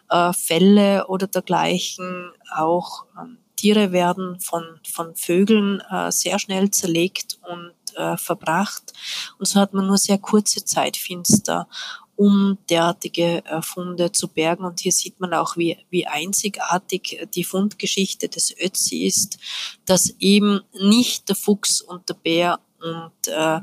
äh, 0.10 0.34
Fälle 0.34 1.08
oder 1.08 1.28
dergleichen, 1.28 2.32
auch 2.56 3.06
ähm, 3.20 3.38
Tiere 3.56 3.92
werden 3.92 4.40
von, 4.40 4.64
von 4.84 5.16
Vögeln 5.16 5.82
äh, 5.90 6.12
sehr 6.12 6.40
schnell 6.40 6.72
zerlegt 6.72 7.40
und 7.50 7.74
verbracht. 8.18 8.92
Und 9.38 9.46
so 9.46 9.60
hat 9.60 9.76
man 9.76 9.86
nur 9.86 10.00
sehr 10.00 10.18
kurze 10.18 10.66
Zeit 10.66 10.98
finster 10.98 11.68
um 12.16 12.58
derartige 12.70 13.44
äh, 13.46 13.62
Funde 13.62 14.12
zu 14.12 14.28
bergen. 14.28 14.66
Und 14.66 14.80
hier 14.80 14.92
sieht 14.92 15.20
man 15.20 15.34
auch, 15.34 15.58
wie, 15.58 15.78
wie 15.90 16.08
einzigartig 16.08 17.28
die 17.34 17.44
Fundgeschichte 17.44 18.30
des 18.30 18.56
Ötzi 18.58 19.04
ist, 19.06 19.38
dass 19.86 20.14
eben 20.20 20.62
nicht 20.74 21.30
der 21.30 21.36
Fuchs 21.36 21.82
und 21.82 22.10
der 22.10 22.16
Bär 22.16 22.60
und 22.84 23.28
äh, 23.28 23.62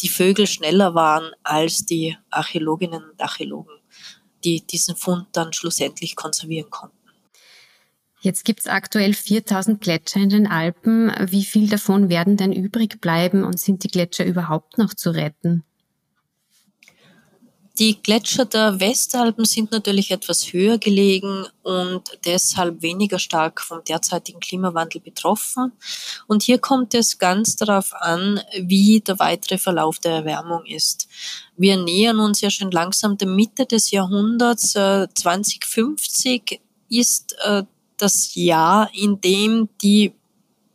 die 0.00 0.08
Vögel 0.08 0.46
schneller 0.46 0.94
waren 0.94 1.30
als 1.42 1.84
die 1.84 2.16
Archäologinnen 2.30 3.02
und 3.10 3.20
Archäologen, 3.20 3.74
die 4.44 4.64
diesen 4.66 4.96
Fund 4.96 5.26
dann 5.32 5.52
schlussendlich 5.52 6.16
konservieren 6.16 6.70
konnten. 6.70 6.96
Jetzt 8.22 8.44
gibt 8.44 8.60
es 8.60 8.66
aktuell 8.66 9.14
4000 9.14 9.80
Gletscher 9.80 10.20
in 10.20 10.28
den 10.28 10.46
Alpen. 10.46 11.10
Wie 11.30 11.44
viel 11.44 11.68
davon 11.68 12.10
werden 12.10 12.36
denn 12.36 12.52
übrig 12.52 13.00
bleiben 13.00 13.44
und 13.44 13.58
sind 13.58 13.82
die 13.82 13.88
Gletscher 13.88 14.26
überhaupt 14.26 14.76
noch 14.76 14.92
zu 14.92 15.10
retten? 15.10 15.64
Die 17.80 17.96
Gletscher 18.02 18.44
der 18.44 18.78
Westalpen 18.78 19.46
sind 19.46 19.72
natürlich 19.72 20.10
etwas 20.10 20.52
höher 20.52 20.76
gelegen 20.76 21.46
und 21.62 22.02
deshalb 22.26 22.82
weniger 22.82 23.18
stark 23.18 23.62
vom 23.62 23.82
derzeitigen 23.82 24.38
Klimawandel 24.38 25.00
betroffen. 25.00 25.72
Und 26.26 26.42
hier 26.42 26.58
kommt 26.58 26.92
es 26.92 27.16
ganz 27.16 27.56
darauf 27.56 27.94
an, 27.94 28.38
wie 28.60 29.00
der 29.00 29.18
weitere 29.18 29.56
Verlauf 29.56 29.98
der 29.98 30.12
Erwärmung 30.12 30.66
ist. 30.66 31.08
Wir 31.56 31.78
nähern 31.78 32.20
uns 32.20 32.42
ja 32.42 32.50
schon 32.50 32.70
langsam 32.70 33.16
der 33.16 33.28
Mitte 33.28 33.64
des 33.64 33.90
Jahrhunderts. 33.90 34.72
2050 34.72 36.52
äh, 36.52 36.58
ist 36.90 37.34
äh, 37.42 37.62
das 37.96 38.34
Jahr, 38.34 38.90
in 38.92 39.22
dem 39.22 39.70
die 39.82 40.12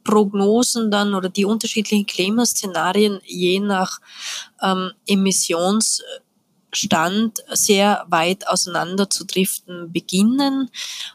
Prognosen 0.03 0.89
dann 0.89 1.13
oder 1.13 1.29
die 1.29 1.45
unterschiedlichen 1.45 2.07
Klimaszenarien 2.07 3.19
je 3.25 3.59
nach 3.59 3.99
ähm, 4.61 4.91
Emissions 5.05 6.01
Stand 6.75 7.43
sehr 7.51 8.05
weit 8.07 8.47
auseinander 8.47 9.09
zu 9.09 9.25
driften 9.25 9.91
beginnen. 9.91 10.69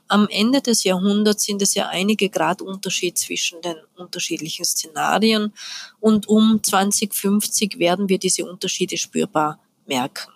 Am 0.08 0.28
Ende 0.28 0.60
des 0.60 0.84
Jahrhunderts 0.84 1.44
sind 1.44 1.62
es 1.62 1.74
ja 1.74 1.88
einige 1.88 2.28
Grad 2.28 2.62
Unterschied 2.62 3.18
zwischen 3.18 3.60
den 3.62 3.76
unterschiedlichen 3.96 4.64
Szenarien 4.64 5.52
und 6.00 6.28
um 6.28 6.62
2050 6.62 7.78
werden 7.78 8.08
wir 8.08 8.18
diese 8.18 8.44
Unterschiede 8.44 8.96
spürbar 8.96 9.58
merken. 9.86 10.30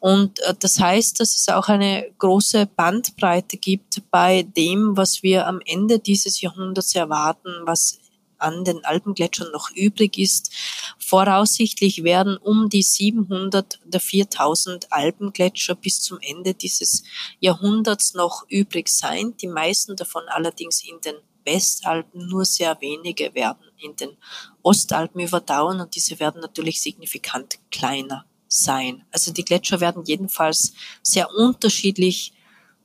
Und 0.00 0.40
äh, 0.40 0.54
das 0.58 0.80
heißt, 0.80 1.20
dass 1.20 1.36
es 1.36 1.48
auch 1.48 1.68
eine 1.68 2.10
große 2.18 2.66
Bandbreite 2.66 3.56
gibt 3.56 4.02
bei 4.10 4.42
dem, 4.42 4.96
was 4.96 5.22
wir 5.22 5.46
am 5.46 5.60
Ende 5.64 5.98
dieses 5.98 6.40
Jahrhunderts 6.40 6.94
erwarten, 6.94 7.50
was 7.64 7.98
an 8.40 8.64
den 8.64 8.84
Alpengletschern 8.84 9.50
noch 9.52 9.70
übrig 9.70 10.18
ist. 10.18 10.50
Voraussichtlich 10.98 12.04
werden 12.04 12.36
um 12.36 12.68
die 12.68 12.82
700 12.82 13.80
oder 13.86 14.00
4000 14.00 14.92
Alpengletscher 14.92 15.74
bis 15.74 16.00
zum 16.00 16.18
Ende 16.20 16.54
dieses 16.54 17.02
Jahrhunderts 17.38 18.14
noch 18.14 18.44
übrig 18.48 18.88
sein. 18.88 19.36
Die 19.38 19.48
meisten 19.48 19.96
davon 19.96 20.22
allerdings 20.28 20.82
in 20.82 21.00
den 21.00 21.16
Westalpen, 21.44 22.26
nur 22.28 22.44
sehr 22.44 22.80
wenige 22.80 23.34
werden 23.34 23.66
in 23.78 23.96
den 23.96 24.16
Ostalpen 24.62 25.20
überdauern 25.20 25.80
und 25.80 25.94
diese 25.94 26.20
werden 26.20 26.40
natürlich 26.40 26.82
signifikant 26.82 27.58
kleiner 27.70 28.26
sein. 28.46 29.04
Also 29.10 29.32
die 29.32 29.44
Gletscher 29.44 29.80
werden 29.80 30.04
jedenfalls 30.04 30.74
sehr 31.02 31.32
unterschiedlich 31.34 32.34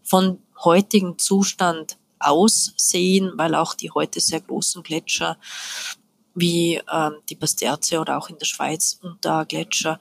von 0.03 0.39
heutigen 0.63 1.17
Zustand 1.17 1.97
aussehen, 2.25 3.33
weil 3.35 3.55
auch 3.55 3.73
die 3.73 3.91
heute 3.91 4.19
sehr 4.19 4.41
großen 4.41 4.83
Gletscher 4.83 5.37
wie 6.33 6.81
ähm, 6.91 7.15
die 7.29 7.35
Basterze 7.35 7.99
oder 7.99 8.17
auch 8.17 8.29
in 8.29 8.37
der 8.37 8.45
Schweiz 8.45 8.99
Untergletscher 9.01 9.99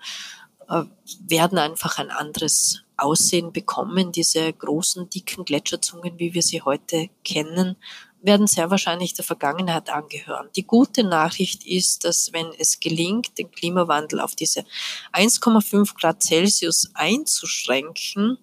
äh, 0.68 0.82
werden 1.20 1.58
einfach 1.58 1.98
ein 1.98 2.10
anderes 2.10 2.82
Aussehen 2.96 3.52
bekommen. 3.52 4.12
Diese 4.12 4.52
großen, 4.52 5.08
dicken 5.10 5.44
Gletscherzungen, 5.44 6.18
wie 6.18 6.34
wir 6.34 6.42
sie 6.42 6.62
heute 6.62 7.08
kennen, 7.24 7.76
werden 8.24 8.46
sehr 8.46 8.70
wahrscheinlich 8.70 9.14
der 9.14 9.24
Vergangenheit 9.24 9.90
angehören. 9.90 10.48
Die 10.56 10.66
gute 10.66 11.04
Nachricht 11.04 11.66
ist, 11.66 12.04
dass 12.04 12.32
wenn 12.32 12.46
es 12.58 12.80
gelingt, 12.80 13.36
den 13.38 13.50
Klimawandel 13.50 14.20
auf 14.20 14.34
diese 14.34 14.64
1,5 15.12 15.94
Grad 16.00 16.22
Celsius 16.22 16.90
einzuschränken, 16.94 18.38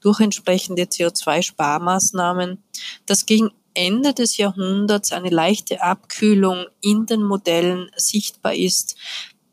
durch 0.00 0.20
entsprechende 0.20 0.84
CO2-Sparmaßnahmen, 0.84 2.58
dass 3.06 3.26
gegen 3.26 3.50
Ende 3.74 4.14
des 4.14 4.36
Jahrhunderts 4.36 5.12
eine 5.12 5.30
leichte 5.30 5.82
Abkühlung 5.82 6.66
in 6.80 7.06
den 7.06 7.22
Modellen 7.22 7.90
sichtbar 7.96 8.54
ist, 8.54 8.96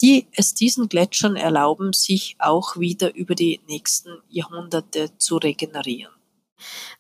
die 0.02 0.28
es 0.32 0.54
diesen 0.54 0.90
Gletschern 0.90 1.36
erlauben, 1.36 1.94
sich 1.94 2.36
auch 2.40 2.78
wieder 2.78 3.14
über 3.16 3.36
die 3.36 3.62
nächsten 3.68 4.18
Jahrhunderte 4.30 5.12
zu 5.18 5.38
regenerieren. 5.38 6.12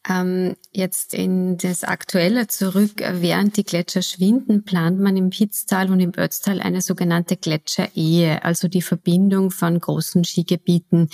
Ähm, 0.07 0.55
jetzt 0.71 1.13
in 1.13 1.57
das 1.57 1.83
Aktuelle 1.83 2.47
zurück. 2.47 2.93
Während 2.97 3.57
die 3.57 3.63
Gletscher 3.63 4.01
schwinden, 4.01 4.63
plant 4.63 4.99
man 4.99 5.17
im 5.17 5.29
Pitztal 5.29 5.91
und 5.91 5.99
im 5.99 6.13
Ötztal 6.17 6.59
eine 6.59 6.81
sogenannte 6.81 7.37
Gletscherehe, 7.37 8.43
also 8.43 8.67
die 8.67 8.81
Verbindung 8.81 9.51
von 9.51 9.79
großen 9.79 10.23
Skigebieten. 10.23 11.09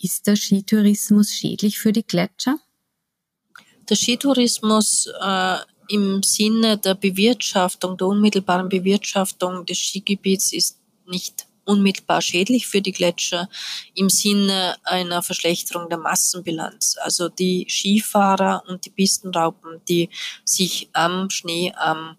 Ist 0.00 0.26
der 0.26 0.36
Skitourismus 0.36 1.30
schädlich 1.30 1.78
für 1.78 1.92
die 1.92 2.06
Gletscher? 2.06 2.56
Der 3.88 3.96
Skitourismus 3.96 5.08
äh, 5.20 5.56
im 5.88 6.22
Sinne 6.22 6.78
der 6.78 6.94
Bewirtschaftung, 6.94 7.96
der 7.96 8.06
unmittelbaren 8.06 8.68
Bewirtschaftung 8.68 9.66
des 9.66 9.78
Skigebiets 9.78 10.52
ist 10.52 10.78
nicht 11.06 11.46
unmittelbar 11.70 12.20
schädlich 12.20 12.66
für 12.66 12.82
die 12.82 12.92
Gletscher 12.92 13.48
im 13.94 14.10
Sinne 14.10 14.76
einer 14.82 15.22
Verschlechterung 15.22 15.88
der 15.88 15.98
Massenbilanz. 15.98 16.96
Also 17.00 17.28
die 17.28 17.66
Skifahrer 17.68 18.64
und 18.68 18.84
die 18.84 18.90
Pistenraupen, 18.90 19.80
die 19.88 20.10
sich 20.44 20.90
am 20.92 21.30
Schnee, 21.30 21.72
am, 21.76 22.16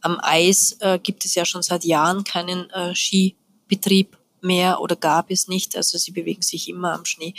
am 0.00 0.18
Eis, 0.22 0.76
äh, 0.80 0.98
gibt 0.98 1.24
es 1.24 1.34
ja 1.34 1.44
schon 1.44 1.62
seit 1.62 1.84
Jahren 1.84 2.24
keinen 2.24 2.70
äh, 2.70 2.94
Skibetrieb 2.94 4.16
mehr 4.40 4.80
oder 4.80 4.96
gab 4.96 5.30
es 5.30 5.48
nicht. 5.48 5.76
Also 5.76 5.98
sie 5.98 6.12
bewegen 6.12 6.42
sich 6.42 6.68
immer 6.68 6.92
am 6.92 7.04
Schnee. 7.04 7.34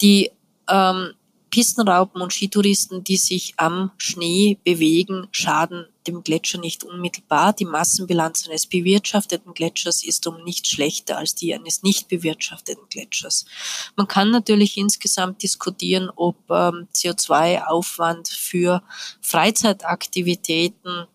Die 0.00 0.30
ähm, 0.68 1.14
Pistenraupen 1.50 2.20
und 2.20 2.32
Skitouristen, 2.32 3.04
die 3.04 3.16
sich 3.16 3.54
am 3.56 3.92
Schnee 3.96 4.58
bewegen, 4.64 5.28
schaden 5.30 5.86
dem 6.06 6.22
Gletscher 6.22 6.58
nicht 6.58 6.84
unmittelbar. 6.84 7.52
Die 7.52 7.64
Massenbilanz 7.64 8.46
eines 8.46 8.66
bewirtschafteten 8.66 9.54
Gletschers 9.54 10.04
ist 10.04 10.26
um 10.26 10.42
nicht 10.44 10.66
schlechter 10.66 11.18
als 11.18 11.34
die 11.34 11.54
eines 11.54 11.82
nicht 11.82 12.08
bewirtschafteten 12.08 12.84
Gletschers. 12.90 13.44
Man 13.96 14.08
kann 14.08 14.30
natürlich 14.30 14.76
insgesamt 14.76 15.42
diskutieren, 15.42 16.10
ob 16.14 16.36
ähm, 16.50 16.88
CO2-Aufwand 16.94 18.28
für 18.28 18.82
Freizeitaktivitäten 19.20 21.06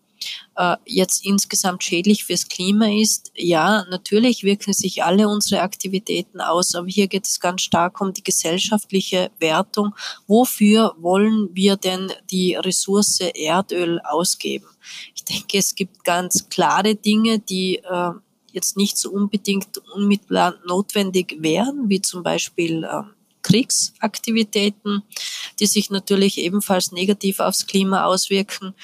äh, 0.60 0.76
jetzt 0.84 1.24
insgesamt 1.24 1.82
schädlich 1.82 2.24
fürs 2.24 2.46
Klima 2.46 2.86
ist. 2.90 3.32
Ja, 3.34 3.86
natürlich 3.88 4.44
wirken 4.44 4.74
sich 4.74 5.02
alle 5.02 5.26
unsere 5.26 5.62
Aktivitäten 5.62 6.42
aus, 6.42 6.74
aber 6.74 6.86
hier 6.86 7.08
geht 7.08 7.26
es 7.26 7.40
ganz 7.40 7.62
stark 7.62 7.98
um 8.02 8.12
die 8.12 8.22
gesellschaftliche 8.22 9.30
Wertung. 9.38 9.94
Wofür 10.26 10.94
wollen 10.98 11.48
wir 11.54 11.76
denn 11.76 12.12
die 12.30 12.56
Ressource 12.56 13.20
Erdöl 13.20 14.00
ausgeben? 14.00 14.66
Ich 15.14 15.24
denke, 15.24 15.56
es 15.56 15.74
gibt 15.74 16.04
ganz 16.04 16.50
klare 16.50 16.94
Dinge, 16.94 17.38
die 17.38 17.76
äh, 17.76 18.10
jetzt 18.52 18.76
nicht 18.76 18.98
so 18.98 19.10
unbedingt 19.10 19.78
unmittelbar 19.94 20.56
notwendig 20.66 21.36
wären, 21.38 21.88
wie 21.88 22.02
zum 22.02 22.22
Beispiel 22.22 22.84
äh, 22.84 23.02
Kriegsaktivitäten, 23.42 25.04
die 25.60 25.66
sich 25.66 25.90
natürlich 25.90 26.38
ebenfalls 26.38 26.92
negativ 26.92 27.40
aufs 27.40 27.66
Klima 27.66 28.04
auswirken. 28.04 28.74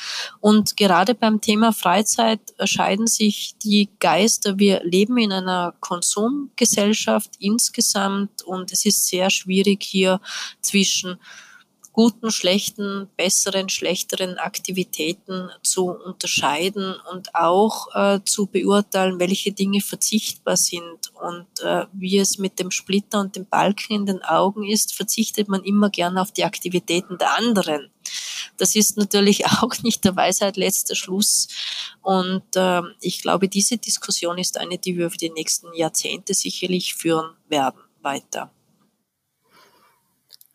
Und 0.41 0.77
gerade 0.77 1.15
beim 1.15 1.41
Thema 1.41 1.73
Freizeit 1.73 2.41
scheiden 2.65 3.07
sich 3.07 3.55
die 3.63 3.89
Geister. 3.99 4.59
Wir 4.59 4.83
leben 4.85 5.19
in 5.19 5.33
einer 5.33 5.75
Konsumgesellschaft 5.81 7.31
insgesamt 7.39 8.43
und 8.43 8.73
es 8.73 8.85
ist 8.85 9.07
sehr 9.09 9.31
schwierig 9.31 9.83
hier 9.83 10.21
zwischen 10.61 11.19
guten, 11.97 12.31
schlechten, 12.31 13.09
besseren, 13.17 13.71
schlechteren 13.71 14.37
Aktivitäten 14.37 15.49
zu 15.63 15.87
unterscheiden 15.87 16.95
und 17.11 17.35
auch 17.35 17.87
äh, 17.95 18.21
zu 18.23 18.47
beurteilen, 18.47 19.19
welche 19.19 19.53
Dinge 19.53 19.81
verzichtbar 19.81 20.59
sind. 20.59 21.11
Und 21.15 21.47
äh, 21.65 21.87
wie 21.95 22.19
es 22.19 22.37
mit 22.37 22.59
dem 22.59 22.71
Splitter 22.71 23.21
und 23.21 23.35
dem 23.35 23.47
Balken 23.47 23.95
in 23.95 24.05
den 24.05 24.23
Augen 24.23 24.69
ist, 24.69 24.95
verzichtet 24.95 25.49
man 25.49 25.65
immer 25.65 25.89
gern 25.89 26.19
auf 26.19 26.33
die 26.33 26.45
Aktivitäten 26.45 27.17
der 27.17 27.35
anderen. 27.35 27.91
Das 28.59 28.77
ist 28.77 28.99
natürlich 28.99 29.47
auch 29.63 29.83
nicht 29.83 30.05
der 30.05 30.15
Weisheit 30.15 30.59
letzter 30.59 30.95
Schluss. 30.95 31.49
Und 32.03 32.45
äh, 32.57 32.83
ich 33.01 33.23
glaube, 33.23 33.49
diese 33.49 33.79
Diskussion 33.79 34.37
ist 34.37 34.59
eine, 34.59 34.77
die 34.77 34.99
wir 34.99 35.11
für 35.11 35.17
die 35.17 35.31
nächsten 35.31 35.73
Jahrzehnte 35.73 36.35
sicherlich 36.35 36.95
führen 36.95 37.31
werden 37.49 37.81
weiter 38.03 38.53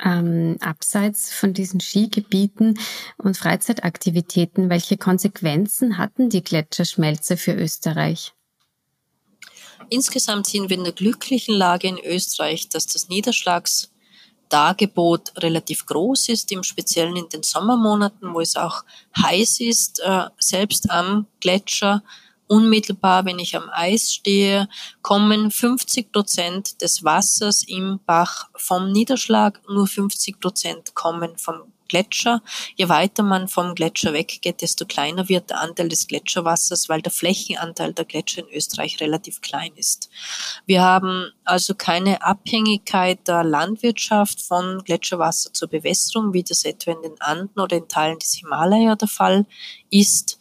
ähm, 0.04 0.58
abseits 0.62 1.32
von 1.34 1.54
diesen 1.54 1.80
Skigebieten 1.80 2.78
und 3.18 3.38
Freizeitaktivitäten, 3.38 4.70
welche 4.70 4.98
Konsequenzen 4.98 5.98
hatten 5.98 6.30
die 6.30 6.44
Gletscherschmelze 6.44 7.38
für 7.38 7.54
Österreich? 7.54 8.34
Insgesamt 9.90 10.46
sind 10.48 10.70
wir 10.70 10.78
in 10.78 10.86
der 10.86 10.94
glücklichen 10.94 11.56
Lage 11.56 11.88
in 11.88 12.00
Österreich, 12.00 12.70
dass 12.70 12.86
das 12.86 13.10
Niederschlagsdargebot 13.10 15.34
relativ 15.38 15.86
groß 15.86 16.30
ist, 16.30 16.50
im 16.52 16.64
Speziellen 16.64 17.18
in 17.18 17.30
den 17.30 17.44
Sommermonaten, 17.44 18.34
wo 18.34 18.40
es 18.40 18.56
auch 18.56 18.84
heiß 19.18 19.60
ist, 19.60 20.00
äh, 20.00 20.26
selbst 20.38 20.90
am 20.90 21.28
Gletscher 21.42 22.02
unmittelbar, 22.52 23.24
wenn 23.24 23.40
ich 23.40 23.56
am 23.56 23.70
Eis 23.72 24.14
stehe, 24.14 24.68
kommen 25.02 25.52
50 25.52 26.12
Prozent 26.12 26.82
des 26.82 27.02
Wassers 27.02 27.64
im 27.66 28.02
Bach 28.06 28.50
vom 28.58 28.92
Niederschlag, 28.92 29.62
nur 29.70 29.88
50 29.88 30.42
Prozent 30.42 30.94
kommen 30.94 31.38
vom 31.38 31.72
Gletscher. 31.88 32.42
Je 32.76 32.90
weiter 32.90 33.24
man 33.24 33.48
vom 33.48 33.74
Gletscher 33.74 34.12
weggeht, 34.12 34.62
desto 34.62 34.86
kleiner 34.86 35.30
wird 35.30 35.50
der 35.50 35.62
Anteil 35.62 35.88
des 35.88 36.08
Gletscherwassers, 36.08 36.90
weil 36.90 37.02
der 37.02 37.12
Flächenanteil 37.14 37.94
der 37.94 38.04
Gletscher 38.04 38.42
in 38.42 38.54
Österreich 38.54 39.00
relativ 39.00 39.40
klein 39.40 39.72
ist. 39.76 40.10
Wir 40.66 40.82
haben 40.82 41.32
also 41.46 41.74
keine 41.74 42.22
Abhängigkeit 42.22 43.26
der 43.30 43.46
Landwirtschaft 43.46 44.42
von 44.42 44.84
Gletscherwasser 44.84 45.54
zur 45.54 45.70
Bewässerung, 45.70 46.34
wie 46.34 46.44
das 46.44 46.66
etwa 46.66 46.92
in 46.92 47.02
den 47.02 47.22
Anden 47.22 47.60
oder 47.60 47.78
in 47.78 47.88
Teilen 47.88 48.20
des 48.20 48.34
Himalaya 48.34 48.96
der 48.98 49.08
Fall 49.08 49.46
ist. 49.90 50.38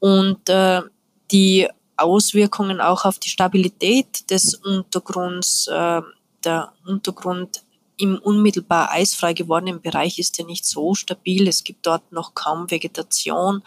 Und 0.00 0.48
äh, 0.48 0.82
die 1.30 1.68
Auswirkungen 1.96 2.80
auch 2.80 3.04
auf 3.04 3.18
die 3.18 3.30
Stabilität 3.30 4.30
des 4.30 4.54
Untergrunds. 4.54 5.66
Äh, 5.68 6.02
der 6.44 6.72
Untergrund 6.86 7.64
im 7.98 8.16
unmittelbar 8.16 8.92
eisfrei 8.92 9.34
gewordenen 9.34 9.80
Bereich 9.80 10.18
ist 10.18 10.38
ja 10.38 10.44
nicht 10.44 10.64
so 10.64 10.94
stabil. 10.94 11.48
Es 11.48 11.64
gibt 11.64 11.84
dort 11.84 12.12
noch 12.12 12.34
kaum 12.34 12.70
Vegetation 12.70 13.62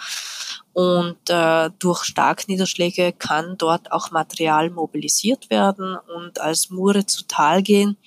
und 0.74 1.18
äh, 1.30 1.70
durch 1.80 2.06
Starkniederschläge 2.06 3.12
kann 3.12 3.58
dort 3.58 3.92
auch 3.92 4.12
Material 4.12 4.70
mobilisiert 4.70 5.50
werden 5.50 5.98
und 6.16 6.40
als 6.40 6.70
Mure 6.70 7.06
zu 7.06 7.28
Tal 7.28 7.62
gehen. 7.62 7.98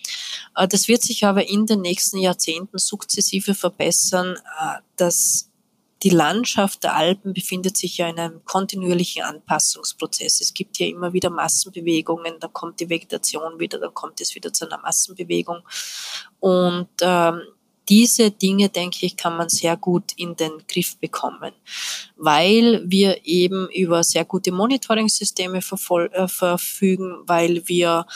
Äh, 0.56 0.66
das 0.66 0.88
wird 0.88 1.02
sich 1.02 1.26
aber 1.26 1.46
in 1.46 1.66
den 1.66 1.82
nächsten 1.82 2.18
Jahrzehnten 2.18 2.78
sukzessive 2.78 3.54
verbessern. 3.54 4.36
Äh, 4.60 4.78
das 4.96 5.50
die 6.04 6.10
Landschaft 6.10 6.84
der 6.84 6.94
Alpen 6.94 7.32
befindet 7.32 7.78
sich 7.78 7.96
ja 7.96 8.08
in 8.08 8.18
einem 8.18 8.44
kontinuierlichen 8.44 9.22
Anpassungsprozess. 9.22 10.42
Es 10.42 10.52
gibt 10.52 10.76
hier 10.76 10.88
immer 10.88 11.14
wieder 11.14 11.30
Massenbewegungen, 11.30 12.34
da 12.40 12.48
kommt 12.48 12.78
die 12.78 12.90
Vegetation 12.90 13.58
wieder, 13.58 13.78
dann 13.78 13.94
kommt 13.94 14.20
es 14.20 14.34
wieder 14.34 14.52
zu 14.52 14.66
einer 14.66 14.78
Massenbewegung. 14.78 15.62
Und 16.40 16.88
ähm, 17.00 17.40
diese 17.88 18.30
Dinge, 18.30 18.68
denke 18.68 19.06
ich, 19.06 19.16
kann 19.16 19.36
man 19.36 19.48
sehr 19.48 19.78
gut 19.78 20.12
in 20.16 20.36
den 20.36 20.52
Griff 20.68 20.98
bekommen, 20.98 21.52
weil 22.16 22.82
wir 22.86 23.24
eben 23.24 23.68
über 23.70 24.04
sehr 24.04 24.26
gute 24.26 24.52
Monitoring-Systeme 24.52 25.58
äh, 25.58 26.28
verfügen, 26.28 27.22
weil 27.26 27.66
wir 27.66 28.06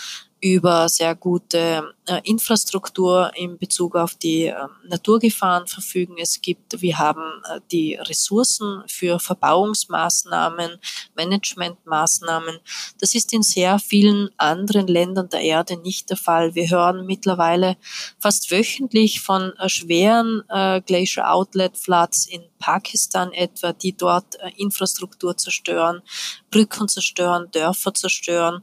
über 0.41 0.89
sehr 0.89 1.15
gute 1.15 1.95
äh, 2.07 2.21
Infrastruktur 2.25 3.31
in 3.35 3.59
Bezug 3.59 3.97
auf 3.97 4.15
die 4.15 4.47
äh, 4.47 4.55
Naturgefahren 4.89 5.67
verfügen. 5.67 6.15
Es 6.19 6.41
gibt, 6.41 6.81
wir 6.81 6.99
haben 6.99 7.43
äh, 7.51 7.61
die 7.73 7.95
Ressourcen 7.95 8.83
für 8.87 9.19
Verbauungsmaßnahmen, 9.19 10.79
Managementmaßnahmen. 11.17 12.59
Das 13.01 13.15
ist 13.15 13.33
in 13.33 13.43
sehr 13.43 13.79
vielen 13.79 14.31
anderen 14.37 14.87
Ländern 14.87 15.29
der 15.29 15.41
Erde 15.41 15.77
nicht 15.77 16.11
der 16.11 16.17
Fall. 16.17 16.55
Wir 16.55 16.71
hören 16.71 17.07
mittlerweile 17.07 17.77
fast 18.19 18.51
wöchentlich 18.51 19.21
von 19.21 19.53
äh, 19.59 19.69
schweren 19.69 20.43
äh, 20.49 20.81
Glacier 20.83 21.31
Outlet 21.31 21.77
Floods 21.77 22.27
in 22.27 22.43
Pakistan 22.59 23.33
etwa, 23.33 23.73
die 23.73 23.97
dort 23.97 24.37
äh, 24.37 24.51
Infrastruktur 24.57 25.37
zerstören, 25.37 26.03
Brücken 26.51 26.89
zerstören, 26.89 27.51
Dörfer 27.53 27.95
zerstören. 27.95 28.63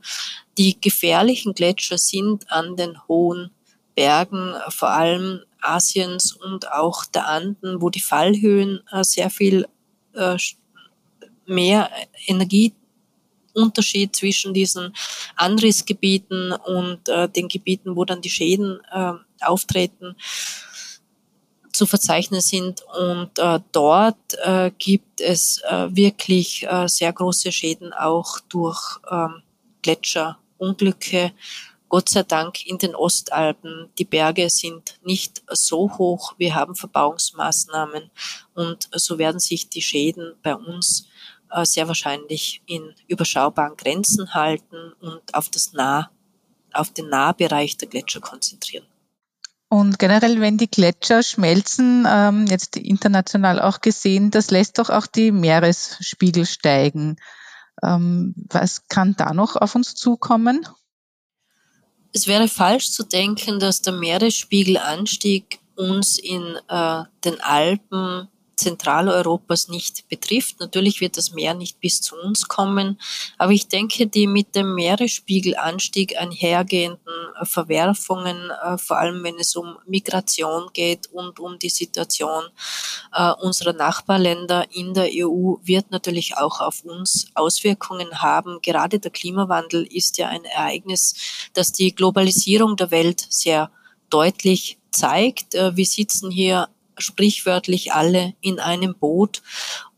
Die 0.58 0.80
gefährlichen 0.80 1.54
Gletscher 1.54 1.98
sind 1.98 2.50
an 2.52 2.76
den 2.76 3.08
hohen 3.08 3.52
Bergen, 3.96 4.54
vor 4.70 4.89
allem 4.89 5.41
Asiens 5.62 6.34
und 6.34 6.72
auch 6.72 7.06
der 7.06 7.28
Anden, 7.28 7.82
wo 7.82 7.89
die 7.89 8.02
Fallhöhen 8.02 8.82
äh, 8.91 9.04
sehr 9.04 9.30
viel 9.30 9.68
äh, 10.13 10.38
mehr 11.46 11.89
Energieunterschied 12.28 14.15
zwischen 14.15 14.54
diesen 14.54 14.94
Anrissgebieten 15.36 16.52
und 16.52 17.08
äh, 17.10 17.28
den 17.30 17.48
Gebieten, 17.48 17.96
wo 17.96 18.06
dann 18.06 18.22
die 18.22 18.30
Schäden 18.30 18.80
äh, 18.91 19.13
auftreten, 19.41 20.15
zu 21.72 21.86
verzeichnen 21.86 22.41
sind. 22.41 22.84
Und 22.98 23.38
äh, 23.38 23.60
dort 23.72 24.34
äh, 24.44 24.72
gibt 24.78 25.20
es 25.20 25.62
äh, 25.68 25.88
wirklich 25.89 26.63
äh, 26.63 26.88
sehr 26.88 27.12
große 27.12 27.52
Schäden 27.52 27.91
auch 27.94 28.39
durch 28.48 29.00
ähm, 29.12 29.41
Gletscherunglücke. 30.58 31.32
Gott 31.88 32.10
sei 32.10 32.24
Dank 32.24 32.65
in 32.65 32.78
den 32.78 32.96
Ostalpen. 32.96 33.89
Die 33.98 34.06
Berge 34.06 34.50
sind 34.50 35.00
nicht 35.04 35.44
so 35.50 35.98
hoch. 35.98 36.34
Wir 36.38 36.56
haben 36.56 36.76
Verbauungsmaßnahmen 36.76 38.10
und 38.56 38.89
so 38.91 39.18
werden 39.18 39.39
sich 39.39 39.70
die 39.70 39.82
Schäden 39.82 40.34
bei 40.41 40.56
uns 40.56 41.08
äh, 41.52 41.63
sehr 41.63 41.88
wahrscheinlich 41.88 42.62
in 42.65 42.94
überschaubaren 43.08 43.78
Grenzen 43.78 44.34
halten 44.34 44.94
und 45.00 45.34
auf 45.34 45.50
das 45.50 45.74
Nah, 45.74 46.10
auf 46.74 46.89
den 46.89 47.10
Nahbereich 47.10 47.78
der 47.78 47.88
Gletscher 47.88 48.20
konzentrieren. 48.20 48.86
Und 49.70 50.00
generell, 50.00 50.41
wenn 50.41 50.58
die 50.58 50.70
Gletscher 50.70 51.22
schmelzen, 51.22 52.06
ähm, 52.10 52.46
jetzt 52.48 52.78
international 52.78 53.62
auch 53.62 53.82
gesehen, 53.82 54.32
das 54.32 54.52
lässt 54.52 54.80
doch 54.80 54.89
auch 54.89 55.08
die 55.08 55.32
Meeresspiegel 55.32 56.46
steigen. 56.46 57.18
Ähm, 57.84 58.34
was 58.50 58.88
kann 58.88 59.15
da 59.15 59.34
noch 59.34 59.56
auf 59.56 59.76
uns 59.76 59.96
zukommen? 59.96 60.67
Es 62.13 62.28
wäre 62.28 62.48
falsch 62.48 62.92
zu 62.92 63.04
denken, 63.04 63.60
dass 63.60 63.82
der 63.82 63.94
Meeresspiegelanstieg 63.94 65.60
uns 65.76 66.17
in 66.17 66.58
äh, 66.69 67.04
den 67.26 67.42
Alpen 67.42 68.30
Zentraleuropas 68.56 69.67
nicht 69.67 70.08
betrifft. 70.10 70.60
Natürlich 70.60 71.01
wird 71.01 71.17
das 71.17 71.31
Meer 71.31 71.53
nicht 71.53 71.79
bis 71.79 72.01
zu 72.01 72.15
uns 72.15 72.47
kommen, 72.47 72.99
aber 73.37 73.51
ich 73.51 73.67
denke, 73.67 74.08
die 74.08 74.27
mit 74.27 74.56
dem 74.56 74.75
Meeresspiegelanstieg 74.75 76.17
einhergehenden 76.17 76.99
Verwerfungen, 77.43 78.51
äh, 78.63 78.77
vor 78.77 78.97
allem 78.97 79.23
wenn 79.23 79.35
es 79.35 79.56
um 79.56 79.77
Migration 79.87 80.69
geht 80.73 81.08
und 81.12 81.39
um 81.39 81.60
die 81.60 81.69
Situation 81.69 82.43
äh, 83.13 83.31
unserer 83.41 83.73
Nachbarländer 83.73 84.65
in 84.71 84.93
der 84.93 85.10
EU, 85.12 85.56
wird 85.63 85.91
natürlich 85.91 86.37
auch 86.37 86.62
auf 86.62 86.83
uns 86.83 87.27
Auswirkungen 87.33 88.21
haben. 88.21 88.60
Gerade 88.62 88.99
der 88.99 89.12
Klimawandel 89.12 89.83
ist 89.83 90.17
ja 90.17 90.29
ein 90.29 90.45
Ereignis, 90.45 91.15
das 91.53 91.71
die 91.71 91.93
Globalisierung 91.93 92.75
der 92.75 92.91
Welt 92.91 93.25
sehr 93.29 93.71
deutlich 94.10 94.77
zeigt. 94.91 95.56
Äh, 95.56 95.75
wir 95.75 95.85
sitzen 95.85 96.31
hier 96.31 96.69
sprichwörtlich 96.98 97.93
alle 97.93 98.33
in 98.41 98.60
einem 98.60 98.96
Boot. 98.96 99.41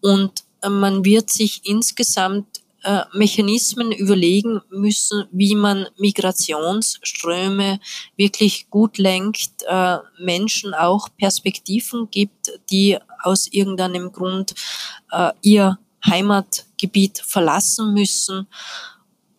Und 0.01 0.43
äh, 0.61 0.69
man 0.69 1.05
wird 1.05 1.29
sich 1.29 1.61
insgesamt 1.65 2.61
äh, 2.83 3.01
Mechanismen 3.13 3.91
überlegen 3.91 4.61
müssen, 4.69 5.25
wie 5.31 5.55
man 5.55 5.87
Migrationsströme 5.97 7.79
wirklich 8.15 8.69
gut 8.69 8.97
lenkt, 8.97 9.63
äh, 9.67 9.97
Menschen 10.19 10.73
auch 10.73 11.09
Perspektiven 11.17 12.09
gibt, 12.11 12.51
die 12.69 12.97
aus 13.23 13.47
irgendeinem 13.47 14.11
Grund 14.11 14.53
ihr 15.41 15.79
Heimatgebiet 16.05 17.19
verlassen 17.25 17.93
müssen 17.93 18.47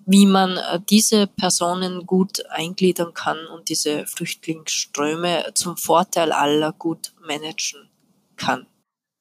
wie 0.09 0.25
man 0.25 0.57
äh, 0.57 0.81
diese 0.89 1.27
Personen 1.27 2.07
gut 2.07 2.43
eingliedern 2.49 3.13
kann 3.13 3.37
und 3.55 3.69
diese 3.69 4.07
Flüchtlingsströme 4.07 5.53
zum 5.55 5.77
Vorteil 5.77 6.33
aller 6.33 6.73
gut 6.73 7.13
managen 7.21 7.91
kann. 8.37 8.67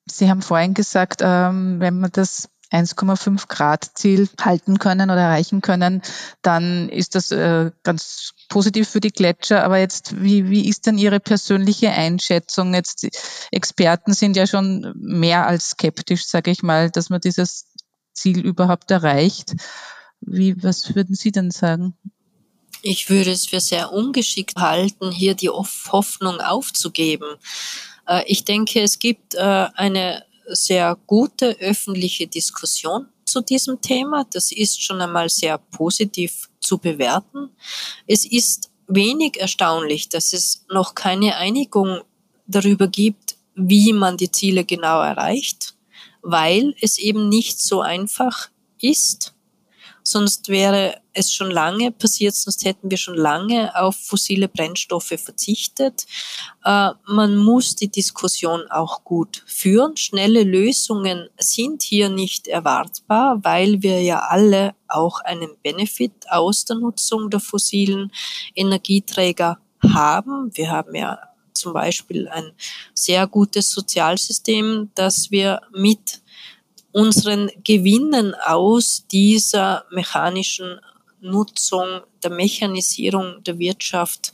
Sie 0.10 0.30
haben 0.30 0.42
vorhin 0.42 0.74
gesagt, 0.74 1.20
ähm, 1.22 1.82
wenn 1.82 2.00
man 2.00 2.12
das 2.14 2.48
1,5 2.72 3.48
Grad 3.50 3.92
Ziel 3.96 4.30
halten 4.40 4.80
können 4.80 5.10
oder 5.10 5.22
erreichen 5.22 5.62
können, 5.62 6.02
dann 6.42 6.88
ist 6.88 7.16
das 7.16 7.32
äh, 7.32 7.72
ganz 7.84 8.34
positiv 8.48 8.88
für 8.88 9.02
die 9.02 9.12
Gletscher. 9.12 9.66
Aber 9.66 9.80
jetzt, 9.80 10.22
wie, 10.22 10.50
wie 10.50 10.70
ist 10.70 10.86
denn 10.86 10.98
Ihre 10.98 11.20
persönliche 11.20 11.92
Einschätzung? 11.92 12.74
Jetzt 12.74 13.08
Experten 13.52 14.14
sind 14.14 14.38
ja 14.38 14.48
schon 14.48 14.94
mehr 14.96 15.48
als 15.48 15.72
skeptisch, 15.72 16.28
sage 16.28 16.52
ich 16.52 16.64
mal, 16.64 16.90
dass 16.90 17.10
man 17.10 17.20
dieses 17.20 17.68
Ziel 18.14 18.40
überhaupt 18.40 18.90
erreicht. 18.90 19.54
Wie, 20.22 20.62
was 20.62 20.96
würden 20.96 21.16
Sie 21.16 21.32
denn 21.32 21.52
sagen? 21.52 21.96
Ich 22.82 23.10
würde 23.10 23.32
es 23.32 23.48
für 23.48 23.60
sehr 23.60 23.92
ungeschickt 23.92 24.56
halten, 24.58 25.12
hier 25.12 25.34
die 25.34 25.50
Hoffnung 25.50 26.40
aufzugeben. 26.40 27.36
Äh, 28.08 28.24
ich 28.28 28.46
denke, 28.46 28.82
es 28.82 29.00
gibt 29.00 29.36
äh, 29.36 29.68
eine 29.74 30.26
sehr 30.48 30.98
gute 31.08 31.60
öffentliche 31.60 32.28
Diskussion 32.28 33.08
zu 33.26 33.42
diesem 33.42 33.82
Thema. 33.82 34.26
Das 34.32 34.52
ist 34.52 34.82
schon 34.82 35.02
einmal 35.02 35.30
sehr 35.30 35.58
positiv 35.58 36.50
zu 36.60 36.78
bewerten. 36.78 37.50
Es 38.06 38.26
ist 38.26 38.72
wenig 38.88 39.40
erstaunlich, 39.40 40.10
dass 40.10 40.34
es 40.34 40.66
noch 40.70 40.96
keine 40.96 41.36
Einigung 41.36 42.02
darüber 42.46 42.88
gibt, 42.88 43.36
wie 43.56 43.92
man 43.92 44.18
die 44.18 44.32
Ziele 44.32 44.64
genau 44.64 45.02
erreicht, 45.02 45.76
weil 46.22 46.76
es 46.80 46.98
eben 46.98 47.28
nicht 47.28 47.60
so 47.60 47.82
einfach 47.82 48.50
ist 48.80 49.34
sonst 50.08 50.48
wäre 50.48 51.02
es 51.12 51.34
schon 51.34 51.52
lange 51.52 51.92
passiert, 51.92 52.34
sonst 52.34 52.64
hätten 52.64 52.90
wir 52.90 52.98
schon 52.98 53.16
lange 53.16 53.76
auf 53.76 53.98
fossile 53.98 54.48
Brennstoffe 54.48 55.14
verzichtet. 55.18 56.06
Äh, 56.64 56.92
man 57.08 57.36
muss 57.36 57.76
die 57.76 57.90
Diskussion 57.90 58.62
auch 58.70 59.04
gut 59.04 59.44
führen. 59.46 59.98
Schnelle 59.98 60.44
Lösungen 60.44 61.28
sind 61.38 61.84
hier 61.84 62.08
nicht 62.08 62.48
erwartbar, 62.48 63.40
weil 63.44 63.84
wir 63.84 64.02
ja 64.02 64.20
alle 64.20 64.76
auch 64.88 65.20
einen 65.20 65.50
Benefit 65.62 66.14
aus 66.30 66.64
der 66.64 66.78
Nutzung 66.78 67.30
der 67.30 67.42
fossilen 67.42 68.14
Energieträger 68.56 69.58
haben. 69.84 70.52
Wir 70.54 70.72
haben 70.72 70.96
ja 70.96 71.20
zum 71.52 71.74
Beispiel 71.74 72.30
ein 72.30 72.54
sehr 72.94 73.28
gutes 73.28 73.72
Sozialsystem, 73.72 74.90
das 74.96 75.32
wir 75.32 75.62
mit 75.74 76.22
unseren 76.98 77.52
Gewinnen 77.64 78.34
aus 78.34 79.06
dieser 79.12 79.86
mechanischen 79.92 80.80
Nutzung, 81.22 82.02
der 82.24 82.32
Mechanisierung 82.32 83.44
der 83.44 83.60
Wirtschaft 83.60 84.34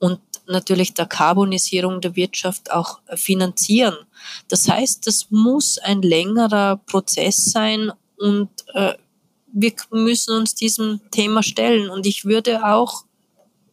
und 0.00 0.18
natürlich 0.48 0.92
der 0.94 1.06
Karbonisierung 1.06 2.00
der 2.00 2.16
Wirtschaft 2.16 2.72
auch 2.72 2.98
finanzieren. 3.14 3.94
Das 4.48 4.68
heißt, 4.68 5.06
das 5.06 5.30
muss 5.30 5.78
ein 5.78 6.02
längerer 6.02 6.78
Prozess 6.78 7.52
sein 7.52 7.92
und 8.16 8.50
äh, 8.74 8.94
wir 9.52 9.72
müssen 9.90 10.36
uns 10.36 10.56
diesem 10.56 11.00
Thema 11.12 11.44
stellen. 11.44 11.90
Und 11.90 12.06
ich 12.06 12.24
würde 12.24 12.66
auch 12.66 13.04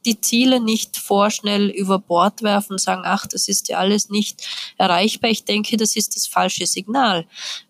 die 0.05 0.19
Ziele 0.19 0.59
nicht 0.59 0.97
vorschnell 0.97 1.69
über 1.69 1.99
Bord 1.99 2.41
werfen 2.41 2.73
und 2.73 2.81
sagen, 2.81 3.03
ach, 3.05 3.27
das 3.27 3.47
ist 3.47 3.69
ja 3.69 3.77
alles 3.77 4.09
nicht 4.09 4.47
erreichbar. 4.77 5.29
Ich 5.29 5.45
denke, 5.45 5.77
das 5.77 5.95
ist 5.95 6.15
das 6.15 6.27
falsche 6.27 6.65
Signal. 6.65 7.25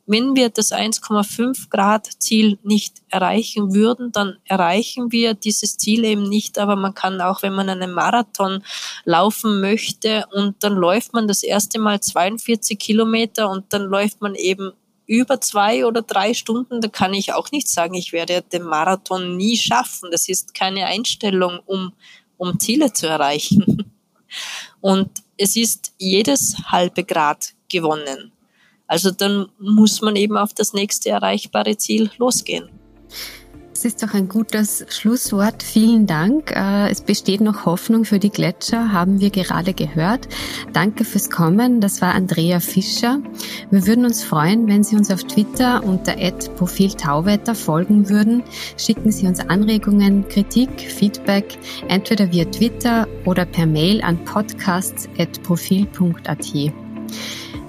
Wenn 0.05 0.35
wir 0.35 0.49
das 0.49 0.71
1,5 0.71 1.69
Grad 1.69 2.07
Ziel 2.19 2.57
nicht 2.63 3.01
erreichen 3.09 3.73
würden, 3.73 4.11
dann 4.11 4.37
erreichen 4.45 5.11
wir 5.11 5.33
dieses 5.33 5.77
Ziel 5.77 6.03
eben 6.05 6.23
nicht. 6.23 6.57
Aber 6.57 6.75
man 6.75 6.93
kann 6.93 7.21
auch, 7.21 7.41
wenn 7.43 7.53
man 7.53 7.69
einen 7.69 7.93
Marathon 7.93 8.63
laufen 9.03 9.61
möchte 9.61 10.25
und 10.31 10.55
dann 10.63 10.73
läuft 10.73 11.13
man 11.13 11.27
das 11.27 11.43
erste 11.43 11.79
Mal 11.79 11.99
42 11.99 12.79
Kilometer 12.79 13.49
und 13.49 13.65
dann 13.73 13.83
läuft 13.83 14.21
man 14.21 14.35
eben 14.35 14.71
über 15.11 15.41
zwei 15.41 15.85
oder 15.85 16.03
drei 16.03 16.33
Stunden, 16.33 16.79
da 16.79 16.87
kann 16.87 17.13
ich 17.13 17.33
auch 17.33 17.51
nicht 17.51 17.67
sagen, 17.67 17.95
ich 17.95 18.13
werde 18.13 18.41
den 18.43 18.63
Marathon 18.63 19.35
nie 19.35 19.57
schaffen. 19.57 20.09
Das 20.09 20.29
ist 20.29 20.53
keine 20.53 20.85
Einstellung, 20.85 21.59
um 21.65 21.91
um 22.41 22.59
Ziele 22.59 22.91
zu 22.91 23.05
erreichen. 23.05 23.93
Und 24.81 25.09
es 25.37 25.55
ist 25.55 25.93
jedes 25.99 26.55
halbe 26.71 27.03
Grad 27.03 27.53
gewonnen. 27.69 28.31
Also 28.87 29.11
dann 29.11 29.47
muss 29.59 30.01
man 30.01 30.15
eben 30.15 30.37
auf 30.37 30.53
das 30.53 30.73
nächste 30.73 31.09
erreichbare 31.09 31.77
Ziel 31.77 32.09
losgehen. 32.17 32.67
Das 33.81 33.93
ist 33.93 34.03
doch 34.03 34.13
ein 34.13 34.29
gutes 34.29 34.85
Schlusswort. 34.89 35.63
Vielen 35.63 36.05
Dank. 36.05 36.51
Äh, 36.51 36.91
es 36.91 37.01
besteht 37.01 37.41
noch 37.41 37.65
Hoffnung 37.65 38.05
für 38.05 38.19
die 38.19 38.29
Gletscher, 38.29 38.93
haben 38.93 39.21
wir 39.21 39.31
gerade 39.31 39.73
gehört. 39.73 40.27
Danke 40.71 41.03
fürs 41.03 41.31
Kommen. 41.31 41.81
Das 41.81 41.99
war 41.99 42.13
Andrea 42.13 42.59
Fischer. 42.59 43.17
Wir 43.71 43.87
würden 43.87 44.05
uns 44.05 44.23
freuen, 44.23 44.67
wenn 44.67 44.83
Sie 44.83 44.95
uns 44.95 45.09
auf 45.09 45.23
Twitter 45.23 45.83
unter 45.83 46.13
Profil 46.57 46.93
Tauwetter 46.93 47.55
folgen 47.55 48.07
würden. 48.07 48.43
Schicken 48.77 49.11
Sie 49.11 49.25
uns 49.25 49.39
Anregungen, 49.39 50.27
Kritik, 50.27 50.79
Feedback, 50.79 51.57
entweder 51.87 52.31
via 52.31 52.45
Twitter 52.45 53.07
oder 53.25 53.45
per 53.45 53.65
Mail 53.65 54.03
an 54.03 54.23
podcasts.profil.at. 54.25 56.53